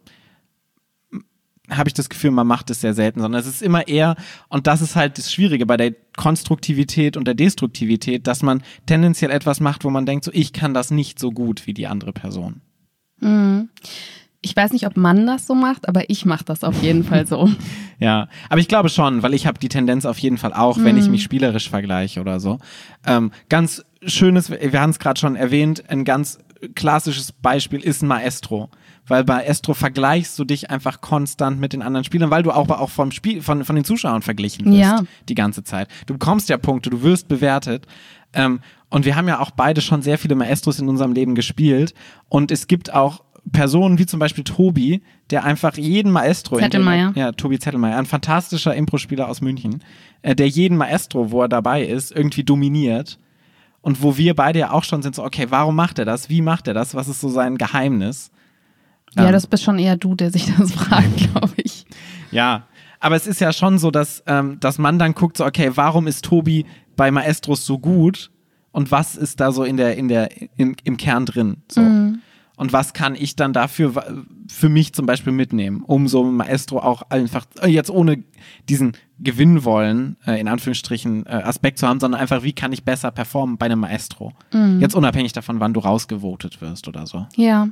[1.71, 4.15] habe ich das Gefühl, man macht es sehr selten, sondern es ist immer eher,
[4.49, 9.31] und das ist halt das Schwierige bei der Konstruktivität und der Destruktivität, dass man tendenziell
[9.31, 12.13] etwas macht, wo man denkt, so ich kann das nicht so gut wie die andere
[12.13, 12.61] Person.
[14.47, 17.27] Ich weiß nicht, ob man das so macht, aber ich mache das auf jeden Fall
[17.27, 17.51] so.
[17.99, 20.99] Ja, aber ich glaube schon, weil ich habe die Tendenz auf jeden Fall auch, wenn
[20.99, 22.59] ich mich spielerisch vergleiche oder so.
[23.07, 26.39] Ähm, ganz schönes, wir haben es gerade schon erwähnt, ein ganz
[26.75, 28.69] klassisches Beispiel ist ein Maestro.
[29.07, 32.69] Weil bei Maestro vergleichst du dich einfach konstant mit den anderen Spielern, weil du auch,
[32.69, 35.03] auch vom Spiel, von, von den Zuschauern verglichen wirst Ja.
[35.29, 35.89] die ganze Zeit.
[36.05, 37.87] Du bekommst ja Punkte, du wirst bewertet.
[38.35, 41.95] Ähm, und wir haben ja auch beide schon sehr viele Maestros in unserem Leben gespielt.
[42.29, 47.13] Und es gibt auch Personen wie zum Beispiel Tobi, der einfach jeden Maestro in Zettelmeier.
[47.15, 49.83] ja, Tobi Zettelmeier, ein fantastischer Impro-Spieler aus München,
[50.23, 53.19] äh, der jeden Maestro, wo er dabei ist, irgendwie dominiert.
[53.83, 56.29] Und wo wir beide ja auch schon sind, so, okay, warum macht er das?
[56.29, 56.97] Wie macht er das?
[56.97, 58.33] Was ist so sein Geheimnis?
[59.15, 61.85] Ja, Ähm, das bist schon eher du, der sich das fragt, glaube ich.
[62.33, 62.67] Ja,
[62.99, 66.09] aber es ist ja schon so, dass, ähm, dass man dann guckt, so, okay, warum
[66.09, 68.33] ist Tobi bei Maestros so gut
[68.73, 71.59] und was ist da so in der, in der, im, im Kern drin?
[71.71, 71.81] So.
[72.57, 73.93] Und was kann ich dann dafür
[74.51, 78.25] für mich zum Beispiel mitnehmen, um so ein Maestro auch einfach äh, jetzt ohne
[78.69, 82.83] diesen Gewinn wollen, äh, in Anführungsstrichen, äh, Aspekt zu haben, sondern einfach, wie kann ich
[82.85, 84.33] besser performen bei einem Maestro?
[84.81, 87.27] Jetzt unabhängig davon, wann du rausgevotet wirst oder so.
[87.37, 87.69] Ja.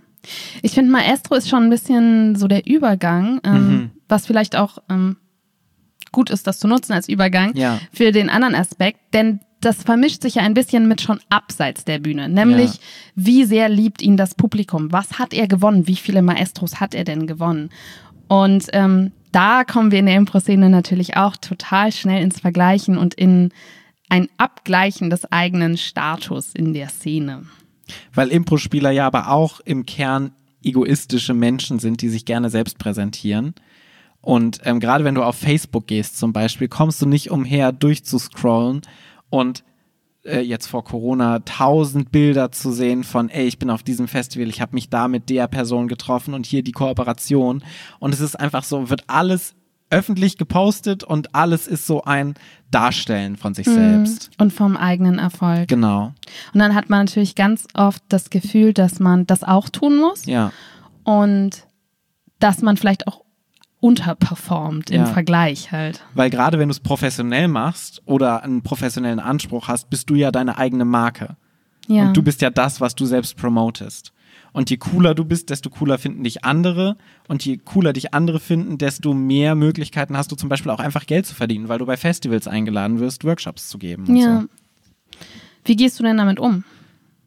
[0.62, 3.90] Ich finde, Maestro ist schon ein bisschen so der Übergang, ähm, Mhm.
[4.08, 5.16] was vielleicht auch ähm,
[6.12, 7.78] gut ist, das zu nutzen als Übergang Ja.
[7.92, 11.98] für den anderen Aspekt, denn das vermischt sich ja ein bisschen mit schon abseits der
[11.98, 12.80] Bühne, nämlich Ja.
[13.16, 17.04] wie sehr liebt ihn das Publikum, was hat er gewonnen, wie viele Maestros hat er
[17.04, 17.70] denn gewonnen
[18.28, 23.14] und ähm, da kommen wir in der Impro-Szene natürlich auch total schnell ins Vergleichen und
[23.14, 23.50] in
[24.08, 27.44] ein Abgleichen des eigenen Status in der Szene.
[28.14, 33.54] Weil Impro-Spieler ja aber auch im Kern egoistische Menschen sind, die sich gerne selbst präsentieren.
[34.20, 38.82] Und ähm, gerade wenn du auf Facebook gehst zum Beispiel, kommst du nicht umher, durchzuscrollen
[39.34, 39.64] und
[40.24, 44.48] äh, jetzt vor Corona tausend Bilder zu sehen von, ey, ich bin auf diesem Festival,
[44.48, 47.62] ich habe mich da mit der Person getroffen und hier die Kooperation.
[47.98, 49.54] Und es ist einfach so, wird alles
[49.90, 52.34] öffentlich gepostet und alles ist so ein
[52.70, 54.30] Darstellen von sich selbst.
[54.38, 55.68] Und vom eigenen Erfolg.
[55.68, 56.12] Genau.
[56.52, 60.24] Und dann hat man natürlich ganz oft das Gefühl, dass man das auch tun muss
[60.26, 60.52] Ja.
[61.04, 61.66] und
[62.38, 63.23] dass man vielleicht auch
[63.84, 65.06] unterperformt im Ja.
[65.06, 66.02] Vergleich halt.
[66.14, 70.30] Weil gerade wenn du es professionell machst oder einen professionellen Anspruch hast, bist du ja
[70.30, 71.36] deine eigene Marke.
[71.86, 72.06] Ja.
[72.06, 74.14] Und du bist ja das, was du selbst promotest.
[74.54, 76.96] Und je cooler du bist, desto cooler finden dich andere.
[77.28, 81.04] Und je cooler dich andere finden, desto mehr Möglichkeiten hast du zum Beispiel auch einfach
[81.04, 84.16] Geld zu verdienen, weil du bei Festivals eingeladen wirst, Workshops zu geben.
[84.16, 84.40] Ja.
[84.40, 84.48] So.
[85.66, 86.64] Wie gehst du denn damit um?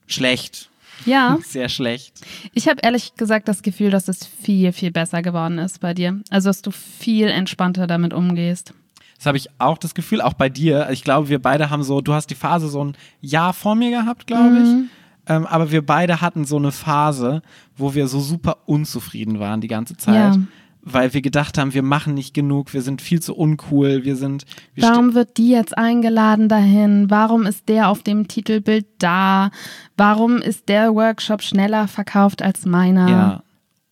[0.08, 0.72] Schlecht.
[1.06, 1.38] Ja.
[1.44, 2.22] Sehr schlecht.
[2.54, 6.22] Ich habe ehrlich gesagt das Gefühl, dass es viel, viel besser geworden ist bei dir.
[6.30, 8.74] Also, dass du viel entspannter damit umgehst.
[9.18, 10.90] Das habe ich auch das Gefühl, auch bei dir.
[10.92, 13.90] Ich glaube, wir beide haben so, du hast die Phase so ein Jahr vor mir
[13.90, 14.68] gehabt, glaube ich.
[14.68, 14.90] Mhm.
[15.28, 17.42] Ähm, aber wir beide hatten so eine Phase,
[17.76, 20.36] wo wir so super unzufrieden waren die ganze Zeit.
[20.36, 20.42] Ja.
[20.90, 24.46] Weil wir gedacht haben, wir machen nicht genug, wir sind viel zu uncool, wir sind.
[24.74, 27.10] Wir Warum wird die jetzt eingeladen dahin?
[27.10, 29.52] Warum ist der auf dem Titelbild da?
[29.98, 33.10] Warum ist der Workshop schneller verkauft als meiner?
[33.10, 33.44] Ja.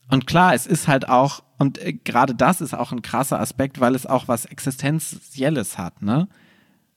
[0.09, 3.79] Und klar, es ist halt auch, und äh, gerade das ist auch ein krasser Aspekt,
[3.81, 6.27] weil es auch was Existenzielles hat, ne?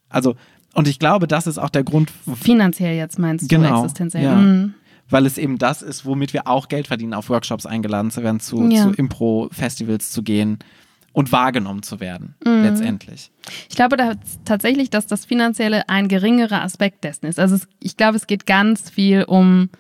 [0.09, 0.37] Also,
[0.75, 4.23] und ich glaube, das ist auch der Grund, Finanziell jetzt meinst Genau, du existenziell.
[4.23, 4.35] ja.
[4.37, 4.75] Mhm.
[5.11, 8.41] Weil es eben das ist, womit wir auch Geld verdienen, auf Workshops eingeladen zu werden,
[8.41, 8.83] zu, Ja.
[8.85, 10.59] zu Impro-Festivals zu gehen
[11.13, 12.63] und wahrgenommen zu werden, Mhm.
[12.63, 13.31] letztendlich.
[13.69, 14.13] Ich glaube da
[14.45, 17.39] tatsächlich, dass das Finanzielle ein geringerer Aspekt dessen ist.
[17.41, 19.71] Also es, ich glaube, es geht ganz viel um,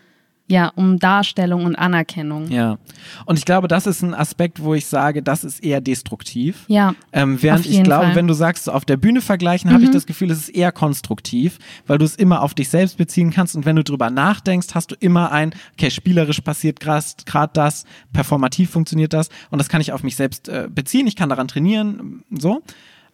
[0.48, 2.50] ja, um Darstellung und Anerkennung.
[2.50, 2.78] Ja.
[3.26, 6.64] Und ich glaube, das ist ein Aspekt, wo ich sage, das ist eher destruktiv.
[6.68, 6.94] Ja.
[7.12, 8.12] Ähm, während ich glaube, Fall.
[8.12, 8.16] Mhm.
[8.16, 10.72] wenn du sagst, so auf der Bühne vergleichen, habe ich das Gefühl, es ist eher
[10.72, 14.68] konstruktiv, weil du es immer auf dich selbst beziehen kannst und wenn du drüber nachdenkst,
[14.74, 17.84] hast du immer ein, okay, spielerisch passiert gerade das,
[18.14, 21.48] performativ funktioniert das und das kann ich auf mich selbst äh, beziehen, ich kann daran
[21.48, 22.62] trainieren, so.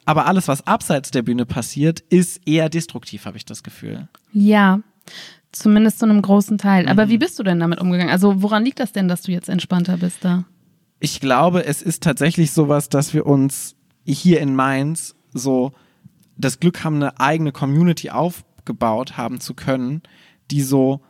[0.07, 4.09] Aber alles, was abseits der Bühne passiert, ist eher destruktiv, habe ich das Gefühl.
[4.35, 4.81] Ja,
[5.57, 6.85] zumindest zu einem großen Teil.
[6.85, 6.89] Mhm.
[6.91, 8.13] Aber wie bist du denn damit umgegangen?
[8.13, 10.45] Also woran liegt das denn, dass du jetzt entspannter bist da?
[11.01, 15.73] Ich glaube, es ist tatsächlich sowas, dass wir uns hier in Mainz so
[16.37, 20.03] das Glück haben, eine eigene Community aufgebaut haben zu können,
[20.51, 21.01] die so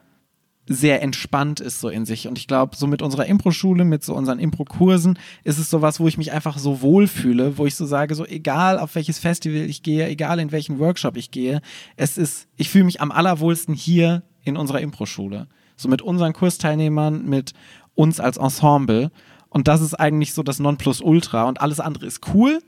[0.66, 2.26] sehr entspannt ist so in sich.
[2.26, 6.08] Und ich glaube, so mit unserer Impro-Schule, mit so unseren Impro-Kursen, ist es sowas, wo
[6.08, 9.82] ich mich einfach so wohlfühle, wo ich so sage, so egal auf welches Festival ich
[9.82, 11.60] gehe, egal in welchen Workshop ich gehe,
[11.96, 15.48] es ist, ich fühle mich am allerwohlsten hier in unserer Impro-Schule.
[15.76, 17.52] So mit unseren Kursteilnehmern, mit
[17.94, 19.10] uns als Ensemble.
[19.48, 21.44] Und das ist eigentlich so das Nonplusultra.
[21.44, 22.60] Und alles andere ist cool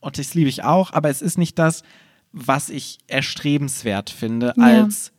[0.00, 1.82] und das liebe ich auch, aber es ist nicht das,
[2.32, 4.64] was ich erstrebenswert finde, Ja.
[4.64, 5.12] als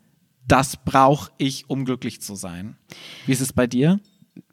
[0.47, 2.75] das brauche ich, um glücklich zu sein.
[3.25, 3.99] Wie ist es bei dir?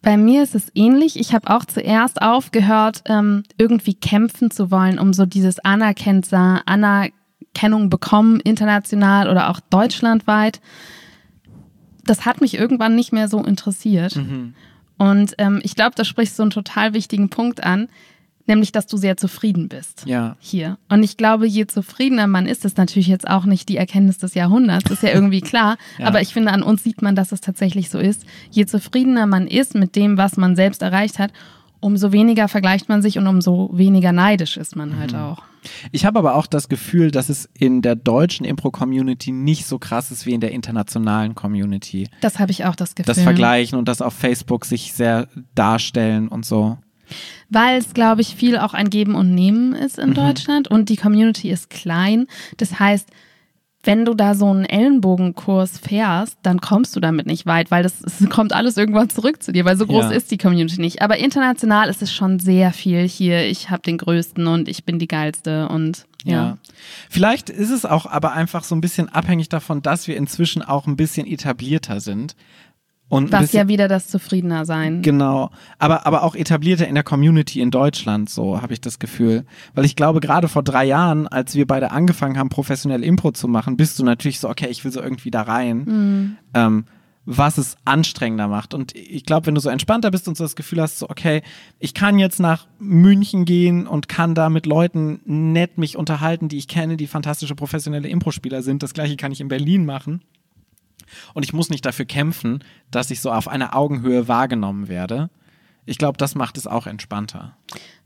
[0.02, 1.18] Bei mir ist es ähnlich.
[1.18, 6.60] Ich habe auch zuerst aufgehört, ähm, irgendwie kämpfen zu wollen, um so dieses Anerkennung
[7.90, 10.60] bekommen, international oder auch deutschlandweit.
[12.10, 14.18] Das hat mich irgendwann nicht mehr so interessiert.
[14.98, 17.88] Und ähm, ich glaube, da sprichst du einen total wichtigen Punkt an,
[18.46, 20.36] nämlich, dass du sehr zufrieden bist Ja.
[20.40, 20.76] hier.
[20.88, 24.34] Und ich glaube, je zufriedener man ist, ist natürlich jetzt auch nicht die Erkenntnis des
[24.34, 25.76] Jahrhunderts, ist ja irgendwie klar.
[25.98, 26.06] Ja.
[26.08, 28.24] Aber ich finde, an uns sieht man, dass es tatsächlich so ist.
[28.50, 31.32] Je zufriedener man ist mit dem, was man selbst erreicht hat,
[31.80, 35.42] umso weniger vergleicht man sich und umso weniger neidisch ist man halt auch.
[35.92, 40.10] Ich habe aber auch das Gefühl, dass es in der deutschen Impro-Community nicht so krass
[40.10, 42.08] ist wie in der internationalen Community.
[42.20, 43.14] Das habe ich auch das Gefühl.
[43.14, 46.78] Das Vergleichen und das auf Facebook sich sehr darstellen und so.
[47.48, 50.96] Weil es, glaube ich, viel auch ein Geben und Nehmen ist in Deutschland und die
[50.96, 52.26] Community ist klein.
[52.56, 53.10] Das heißt,
[53.82, 58.02] wenn du da so einen Ellenbogenkurs fährst, dann kommst du damit nicht weit, weil das
[58.02, 60.10] es kommt alles irgendwann zurück zu dir, weil so groß Ja.
[60.10, 61.00] ist die Community nicht.
[61.00, 63.46] Aber international ist es schon sehr viel hier.
[63.46, 66.32] Ich habe den größten und ich bin die geilste und ja.
[66.32, 66.58] Ja.
[67.08, 70.86] Vielleicht ist es auch aber einfach so ein bisschen abhängig davon, dass wir inzwischen auch
[70.86, 72.36] ein bisschen etablierter sind.
[73.10, 75.02] Und Was bisschen, ja wieder das Zufriedener sein.
[75.02, 79.44] Genau, aber, aber auch etablierter in der Community in Deutschland, so habe ich das Gefühl.
[79.74, 83.48] Weil ich glaube, gerade vor drei Jahren, als wir beide angefangen haben, professionell Impro zu
[83.48, 86.84] machen, bist du natürlich so, okay, ich will so irgendwie da rein, ähm,
[87.24, 88.74] was es anstrengender macht.
[88.74, 91.42] Und ich glaube, wenn du so entspannter bist und so das Gefühl hast, so, okay,
[91.80, 96.58] ich kann jetzt nach München gehen und kann da mit Leuten nett mich unterhalten, die
[96.58, 98.84] ich kenne, die fantastische professionelle Impro-Spieler sind.
[98.84, 100.22] Das gleiche kann ich in Berlin machen.
[101.34, 105.30] Und ich muss nicht dafür kämpfen, dass ich so auf einer Augenhöhe wahrgenommen werde.
[105.86, 107.56] Ich glaube, das macht es auch entspannter.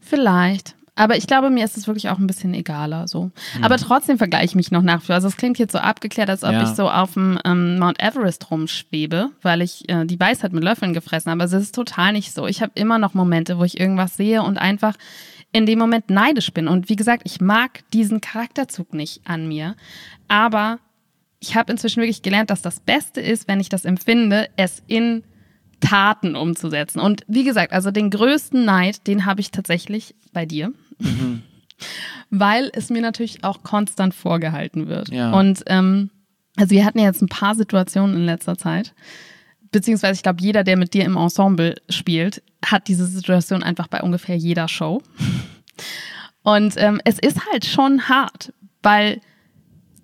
[0.01, 0.77] Vielleicht.
[0.97, 3.33] Aber ich glaube, mir ist es wirklich auch ein bisschen egaler so.
[3.63, 5.17] Aber trotzdem vergleiche ich mich noch nach wie vor.
[5.17, 6.63] Also es klingt jetzt so abgeklärt, als ob Ja.
[6.63, 10.95] ich so auf dem ähm, Mount Everest rumschwebe, weil ich äh, die Weisheit mit Löffeln
[10.95, 11.43] gefressen habe.
[11.43, 12.47] Also es ist total nicht so.
[12.47, 14.95] Ich habe immer noch Momente, wo ich irgendwas sehe und einfach
[15.51, 16.69] in dem Moment neidisch bin.
[16.69, 19.75] Und wie gesagt, ich mag diesen Charakterzug nicht an mir.
[20.29, 20.79] Aber
[21.45, 25.23] ich habe inzwischen wirklich gelernt, dass das Beste ist, wenn ich das empfinde, es in
[25.81, 27.01] Taten umzusetzen.
[27.01, 30.73] Und wie gesagt, also den größten Neid, den habe ich tatsächlich bei dir.
[32.31, 35.11] Weil es mir natürlich auch konstant vorgehalten wird.
[35.11, 35.33] Ja.
[35.39, 36.11] Und ähm,
[36.57, 38.95] also wir hatten ja jetzt ein paar Situationen in letzter Zeit.
[39.71, 44.01] Beziehungsweise ich glaube, jeder, der mit dir im Ensemble spielt, hat diese Situation einfach bei
[44.01, 45.03] ungefähr jeder Show.
[46.43, 48.53] Und ähm, es ist halt schon hart,
[48.83, 49.21] weil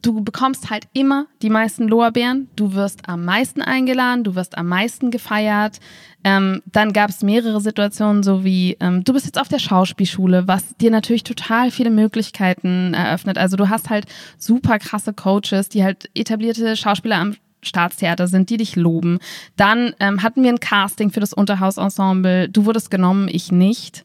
[0.02, 4.68] du bekommst halt immer die meisten Lorbeeren, du wirst am meisten eingeladen, du wirst am
[4.68, 5.78] meisten gefeiert.
[6.22, 10.46] Ähm, dann gab es mehrere Situationen, so wie ähm, du bist jetzt auf der Schauspielschule,
[10.46, 13.38] was dir natürlich total viele Möglichkeiten eröffnet.
[13.38, 14.06] Also du hast halt
[14.38, 19.18] super krasse Coaches, die halt etablierte Schauspieler am Staatstheater sind, die dich loben.
[19.56, 22.48] Dann ähm, hatten wir ein Casting für das Unterhausensemble.
[22.48, 24.04] Du wurdest genommen, ich nicht.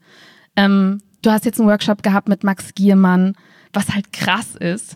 [0.55, 3.36] Ähm, du hast jetzt einen Workshop gehabt mit Max Giermann,
[3.73, 4.95] was halt krass ist.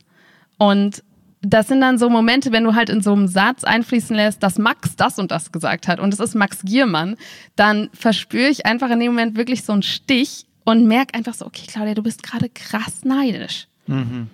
[0.59, 1.03] Und
[1.41, 4.57] das sind dann so Momente, wenn du halt in so einem Satz einfließen lässt, dass
[4.57, 7.15] Max das und das gesagt hat und es ist Max Giermann,
[7.55, 11.45] dann verspüre ich einfach in dem Moment wirklich so einen Stich und merke einfach so,
[11.45, 13.67] okay, Claudia, du bist gerade krass neidisch.
[13.87, 14.27] Mhm.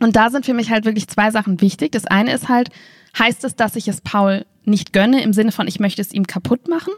[0.00, 1.92] Und da sind für mich halt wirklich zwei Sachen wichtig.
[1.92, 2.70] Das eine ist halt,
[3.18, 6.26] heißt es, dass ich es Paul nicht gönne im Sinne von, ich möchte es ihm
[6.26, 6.92] kaputt machen?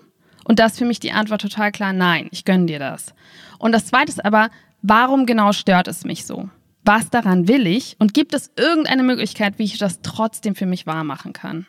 [0.45, 3.15] Und da ist für mich die Antwort total klar, nein, ich gönne dir das.
[3.59, 4.51] Und das zweite ist aber,
[4.83, 6.49] warum genau stört es mich so?
[6.87, 10.87] Was daran will ich und gibt es irgendeine Möglichkeit, wie ich das trotzdem für mich
[10.87, 11.67] wahr machen kann.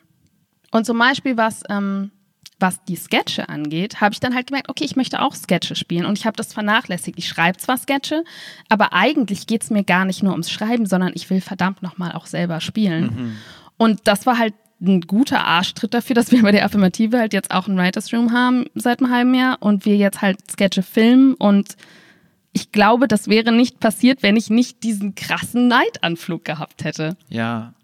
[0.71, 2.11] Und zum Beispiel, was, ähm,
[2.59, 6.05] was die Sketche angeht, habe ich dann halt gemerkt, okay, ich möchte auch Sketche spielen
[6.05, 7.17] und ich habe das vernachlässigt.
[7.17, 8.23] Ich schreibe zwar Sketche,
[8.69, 12.11] aber eigentlich geht es mir gar nicht nur ums Schreiben, sondern ich will verdammt nochmal
[12.13, 13.03] auch selber spielen.
[13.03, 13.37] Mhm.
[13.77, 17.51] Und das war halt ein guter Arschtritt dafür, dass wir bei der Affirmative halt jetzt
[17.51, 21.33] auch einen Writers Room haben seit einem halben Jahr und wir jetzt halt Sketche filmen
[21.33, 21.75] und
[22.57, 27.15] ich glaube, das wäre nicht passiert, wenn ich nicht diesen krassen Neidanflug gehabt hätte.
[27.29, 27.75] Ja.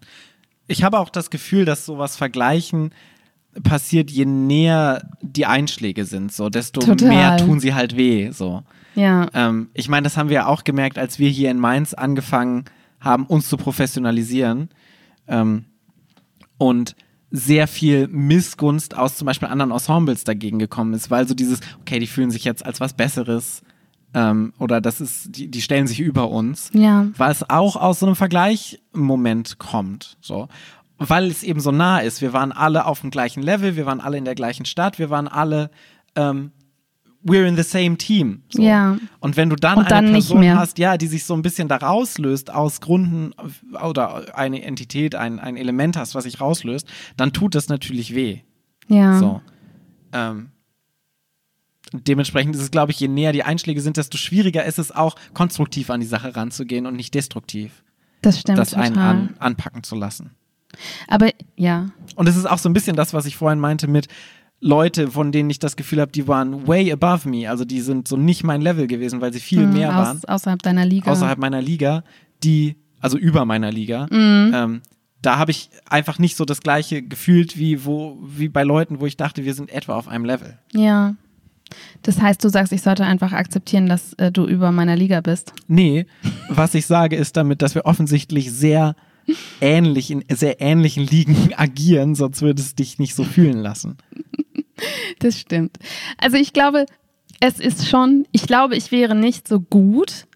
[0.66, 2.92] Ich habe auch das Gefühl, dass sowas vergleichen
[3.62, 7.08] passiert, je näher die Einschläge sind, so desto Total.
[7.08, 8.32] mehr tun sie halt weh.
[8.32, 8.64] So.
[8.96, 9.28] Ja.
[9.32, 12.64] Ähm, ich meine, das haben wir auch gemerkt, als wir hier in Mainz angefangen
[12.98, 14.70] haben, uns zu professionalisieren.
[15.28, 15.66] Ähm,
[16.58, 16.96] und
[17.30, 22.00] sehr viel Missgunst aus zum Beispiel anderen Ensembles dagegen gekommen ist, weil so dieses, okay,
[22.00, 23.62] die fühlen sich jetzt als was Besseres
[24.14, 27.06] ähm, oder das ist, die, die stellen sich über uns, ja.
[27.16, 30.16] weil es auch aus so einem Vergleichmoment kommt.
[30.20, 30.48] So.
[30.98, 32.22] Weil es eben so nah ist.
[32.22, 35.10] Wir waren alle auf dem gleichen Level, wir waren alle in der gleichen Stadt, wir
[35.10, 35.70] waren alle
[36.14, 36.52] ähm,
[37.24, 38.42] we're in the same team.
[38.50, 38.62] So.
[38.62, 38.98] Ja.
[39.18, 41.68] Und wenn du dann, Und dann eine Person hast, ja, die sich so ein bisschen
[41.68, 43.32] da rauslöst aus Gründen
[43.82, 48.40] oder eine Entität, ein, ein Element hast, was sich rauslöst, dann tut das natürlich weh.
[48.88, 49.18] Ja.
[49.18, 49.40] So.
[50.12, 50.50] Ähm,
[51.92, 55.16] dementsprechend ist es, glaube ich, je näher die Einschläge sind, desto schwieriger ist es auch,
[55.32, 57.84] konstruktiv an die Sache ranzugehen und nicht destruktiv.
[58.22, 58.58] Das stimmt.
[58.58, 60.30] Das einen an, anpacken zu lassen.
[61.08, 61.90] Aber ja.
[62.16, 64.08] Und es ist auch so ein bisschen das, was ich vorhin meinte mit
[64.60, 67.48] Leute, von denen ich das Gefühl habe, die waren way above me.
[67.50, 70.20] Also die sind so nicht mein Level gewesen, weil sie viel mhm, mehr aus, waren.
[70.26, 71.10] Außerhalb deiner Liga.
[71.10, 72.02] Außerhalb meiner Liga,
[72.42, 74.06] die, also über meiner Liga.
[74.10, 74.52] Mhm.
[74.54, 74.82] Ähm,
[75.20, 79.06] da habe ich einfach nicht so das gleiche gefühlt wie, wo, wie bei Leuten, wo
[79.06, 80.58] ich dachte, wir sind etwa auf einem Level.
[80.72, 81.14] Ja.
[82.02, 85.52] Das heißt, du sagst, ich sollte einfach akzeptieren, dass äh, du über meiner Liga bist.
[85.66, 86.06] Nee,
[86.48, 88.94] was ich sage, ist damit, dass wir offensichtlich sehr
[89.60, 93.96] ähnlich in sehr ähnlichen Ligen agieren, sonst würde es dich nicht so fühlen lassen.
[95.20, 95.78] Das stimmt.
[96.18, 96.86] Also ich glaube,
[97.40, 100.26] es ist schon, ich glaube, ich wäre nicht so gut,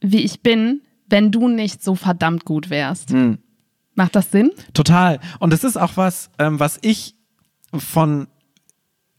[0.00, 3.10] wie ich bin, wenn du nicht so verdammt gut wärst.
[3.10, 3.38] Hm.
[3.94, 4.50] Macht das Sinn?
[4.72, 5.20] Total.
[5.38, 7.14] Und es ist auch was, ähm, was ich
[7.72, 8.26] von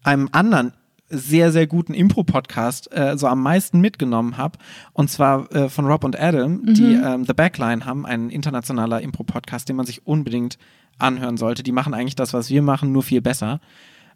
[0.04, 0.74] einem anderen
[1.10, 4.58] sehr, sehr guten Impro-Podcast äh, so am meisten mitgenommen habe.
[4.94, 6.74] Und zwar äh, von Rob und Adam, mhm.
[6.74, 10.58] die ähm, The Backline haben, ein internationaler Impro-Podcast, den man sich unbedingt
[10.98, 11.64] anhören sollte.
[11.64, 13.60] Die machen eigentlich das, was wir machen, nur viel besser.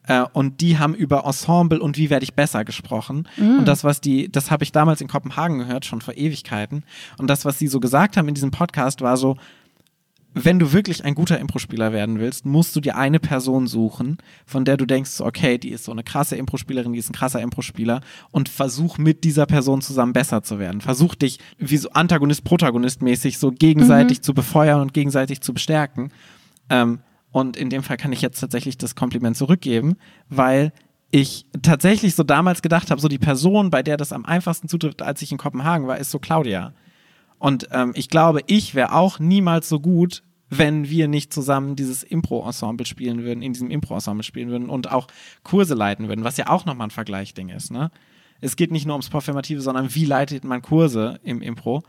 [0.07, 3.27] Äh, und die haben über Ensemble und wie werde ich besser gesprochen.
[3.37, 3.59] Mhm.
[3.59, 6.83] Und das, was die, das habe ich damals in Kopenhagen gehört, schon vor Ewigkeiten.
[7.17, 9.37] Und das, was sie so gesagt haben in diesem Podcast, war so,
[10.33, 14.63] wenn du wirklich ein guter Impro-Spieler werden willst, musst du dir eine Person suchen, von
[14.63, 18.01] der du denkst, okay, die ist so eine krasse Impro-Spielerin, die ist ein krasser Impro-Spieler
[18.31, 20.81] und versuch mit dieser Person zusammen besser zu werden.
[20.81, 24.23] Versuch dich wie so Antagonist-Protagonist-mäßig so gegenseitig mhm.
[24.23, 26.11] zu befeuern und gegenseitig zu bestärken.
[26.69, 26.99] Ähm,
[27.31, 29.97] und in dem Fall kann ich jetzt tatsächlich das Kompliment zurückgeben,
[30.29, 30.73] weil
[31.11, 35.01] ich tatsächlich so damals gedacht habe, so die Person, bei der das am einfachsten zutrifft,
[35.01, 36.73] als ich in Kopenhagen war, ist so Claudia.
[37.39, 42.03] Und ähm, ich glaube, ich wäre auch niemals so gut, wenn wir nicht zusammen dieses
[42.03, 45.07] Impro-Ensemble spielen würden, in diesem Impro-Ensemble spielen würden und auch
[45.43, 47.71] Kurse leiten würden, was ja auch nochmal ein Vergleichding ist.
[47.71, 47.91] Ne?
[48.41, 51.83] Es geht nicht nur ums Performative, sondern wie leitet man Kurse im Impro.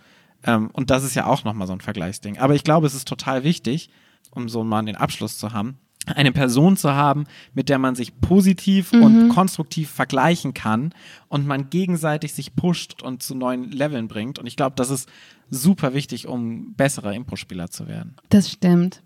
[0.45, 2.39] Ähm, und das ist ja auch nochmal so ein Vergleichsding.
[2.39, 3.91] Aber ich glaube, es ist total wichtig,
[4.31, 5.79] um so mal den Abschluss zu haben,
[6.17, 9.03] eine Person zu haben, mit der man sich positiv mhm.
[9.03, 10.93] und konstruktiv vergleichen kann
[11.29, 14.39] und man gegenseitig sich pusht und zu neuen Leveln bringt.
[14.39, 15.09] Und ich glaube, das ist
[15.51, 18.17] super wichtig, um besserer Impro-Spieler zu werden.
[18.29, 19.03] Das stimmt.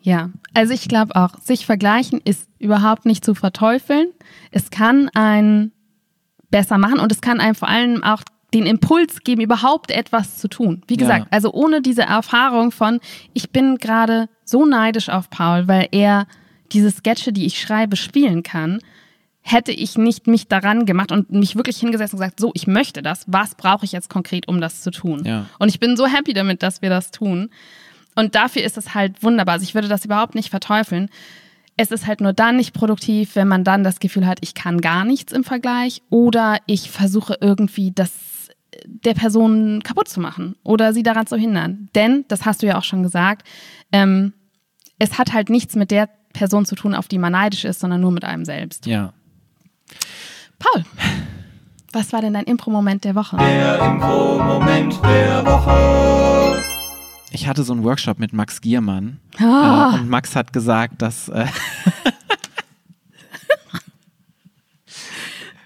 [0.00, 4.08] Ja, also ich glaube auch, sich vergleichen ist überhaupt nicht zu verteufeln.
[4.50, 5.72] Es kann einen
[6.50, 8.22] besser machen und es kann einem vor allem auch
[8.54, 10.82] den Impuls geben, überhaupt etwas zu tun.
[10.86, 11.26] Wie gesagt, Ja.
[11.30, 13.00] also ohne diese Erfahrung von,
[13.32, 16.26] ich bin gerade so neidisch auf Paul, weil er
[16.72, 18.80] diese Sketche, die ich schreibe, spielen kann,
[19.40, 23.02] hätte ich nicht mich daran gemacht und mich wirklich hingesetzt und gesagt, so, ich möchte
[23.02, 25.24] das, was brauche ich jetzt konkret, um das zu tun?
[25.24, 25.46] Ja.
[25.58, 27.50] Und ich bin so happy damit, dass wir das tun.
[28.14, 29.54] Und dafür ist es halt wunderbar.
[29.54, 31.08] Also ich würde das überhaupt nicht verteufeln.
[31.76, 34.80] Es ist halt nur dann nicht produktiv, wenn man dann das Gefühl hat, ich kann
[34.80, 38.12] gar nichts im Vergleich oder ich versuche irgendwie das
[38.86, 41.88] der Person kaputt zu machen oder sie daran zu hindern.
[41.94, 43.46] Denn, das hast du ja auch schon gesagt,
[43.92, 44.32] ähm,
[44.98, 48.00] es hat halt nichts mit der Person zu tun, auf die man neidisch ist, sondern
[48.00, 48.86] nur mit einem selbst.
[48.86, 49.12] Ja.
[50.58, 50.84] Paul,
[51.92, 53.36] was war denn dein Impro-Moment der Woche?
[53.36, 56.62] Der Impro-Moment der Woche.
[57.32, 59.94] Ich hatte so einen Workshop mit Max Giermann Ah.
[59.96, 61.28] äh, und Max hat gesagt, dass.
[61.28, 61.46] Äh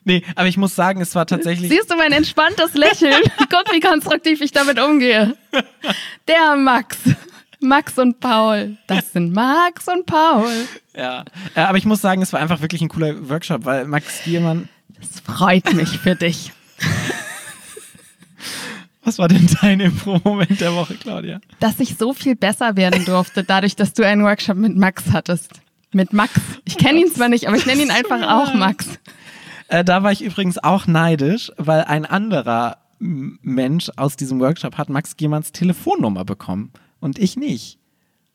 [0.07, 1.71] nee, aber ich muss sagen, es war tatsächlich.
[1.71, 3.23] Siehst du mein entspanntes Lächeln?
[3.39, 5.37] Guck, wie konstruktiv ich damit umgehe.
[6.27, 6.99] Der Max.
[7.61, 8.77] Max und Paul.
[8.87, 10.51] Das sind Max und Paul.
[10.95, 11.25] Ja.
[11.55, 14.69] Aber ich muss sagen, es war einfach wirklich ein cooler Workshop, weil Max Giermann.
[15.01, 16.53] Es freut mich für dich.
[19.07, 21.41] Was war denn dein Impro-Moment der Woche, Claudia?
[21.61, 25.61] Dass ich so viel besser werden durfte, dadurch, dass du einen Workshop mit Max hattest.
[25.93, 26.33] Mit Max.
[26.65, 28.99] Ich kenne ihn zwar nicht, aber ich nenne ihn einfach auch Max.
[29.69, 34.89] Äh, da war ich übrigens auch neidisch, weil ein anderer Mensch aus diesem Workshop hat
[34.89, 37.79] Max Giermanns Telefonnummer bekommen und ich nicht.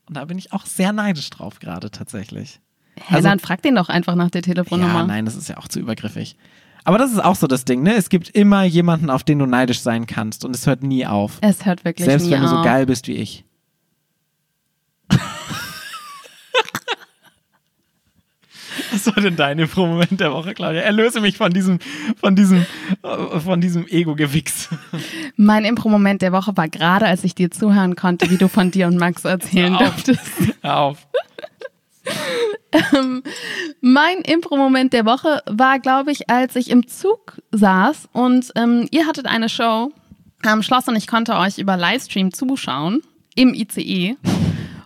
[0.06, 2.60] Und da bin ich auch sehr neidisch drauf gerade tatsächlich.
[2.98, 5.00] Hä, Also- dann frag den doch einfach nach der Telefonnummer.
[5.00, 6.36] Ja, nein, das ist ja auch zu übergriffig.
[6.84, 7.94] Aber das ist auch so das Ding, ne?
[7.94, 11.38] Es gibt immer jemanden, auf den du neidisch sein kannst und es hört nie auf.
[11.42, 13.46] Es hört wirklich Selbst nie wenn du so geil bist wie ich.
[18.92, 20.82] Was war denn dein Impro-Moment der Woche, Claudia?
[20.82, 21.80] Erlöse mich von diesem,
[22.20, 22.66] von diesem,
[23.44, 24.70] von diesem Ego-Gewichs.
[25.36, 28.88] Mein Impro-Moment der Woche war gerade, als ich dir zuhören konnte, wie du von dir
[28.88, 30.04] und Max erzählen Hör auf.
[30.04, 30.22] durftest.
[30.62, 31.08] Hör auf.
[33.82, 39.06] Mein Impro-Moment der Woche war, glaube ich, als ich im Zug saß und ähm, ihr
[39.06, 39.92] hattet eine Show
[40.44, 43.02] am Schloss und ich konnte euch über Livestream zuschauen
[43.36, 44.18] im ICE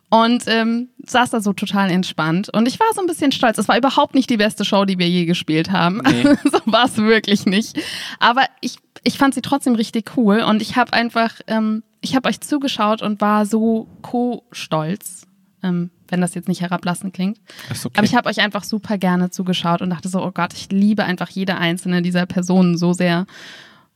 [0.10, 3.58] und ähm, saß da so total entspannt und ich war so ein bisschen stolz.
[3.58, 6.02] Es war überhaupt nicht die beste Show, die wir je gespielt haben.
[6.06, 6.24] Nee.
[6.44, 7.80] so war es wirklich nicht.
[8.20, 12.30] Aber ich, ich fand sie trotzdem richtig cool und ich habe einfach, ähm, ich habe
[12.30, 15.28] euch zugeschaut und war so co-stolz,
[15.64, 17.40] ähm, wenn das jetzt nicht herablassend klingt.
[17.70, 17.90] Okay.
[17.98, 21.04] Aber ich habe euch einfach super gerne zugeschaut und dachte so, oh Gott, ich liebe
[21.04, 23.26] einfach jede einzelne dieser Personen so sehr.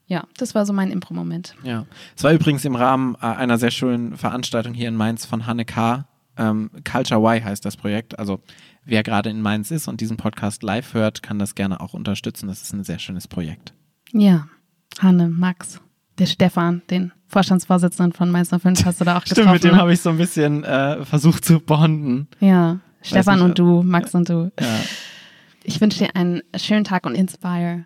[0.10, 1.56] Ja, das war so mein Impro-Moment.
[1.64, 1.86] Ja,
[2.18, 5.66] es war übrigens im Rahmen äh, einer sehr schönen Veranstaltung hier in Mainz von Hanne
[5.66, 6.06] K.
[6.36, 8.18] Ähm, Culture Y heißt das Projekt.
[8.18, 8.42] Also
[8.84, 12.48] wer gerade in Mainz ist und diesen Podcast live hört, kann das gerne auch unterstützen.
[12.48, 13.74] Das ist ein sehr schönes Projekt.
[14.12, 14.48] Ja,
[15.00, 15.80] Hanne, Max,
[16.18, 19.42] der Stefan, den Vorstandsvorsitzenden von Mainz 05 hast du da auch getroffen.
[19.44, 19.78] Stimmt, mit dem ne?
[19.78, 22.28] habe ich so ein bisschen äh, versucht zu bonden.
[22.40, 24.52] Ja, Stefan nicht, und du, Max und du.
[24.60, 24.80] Ja,
[25.64, 27.86] Ich wünsche dir einen schönen Tag und inspire.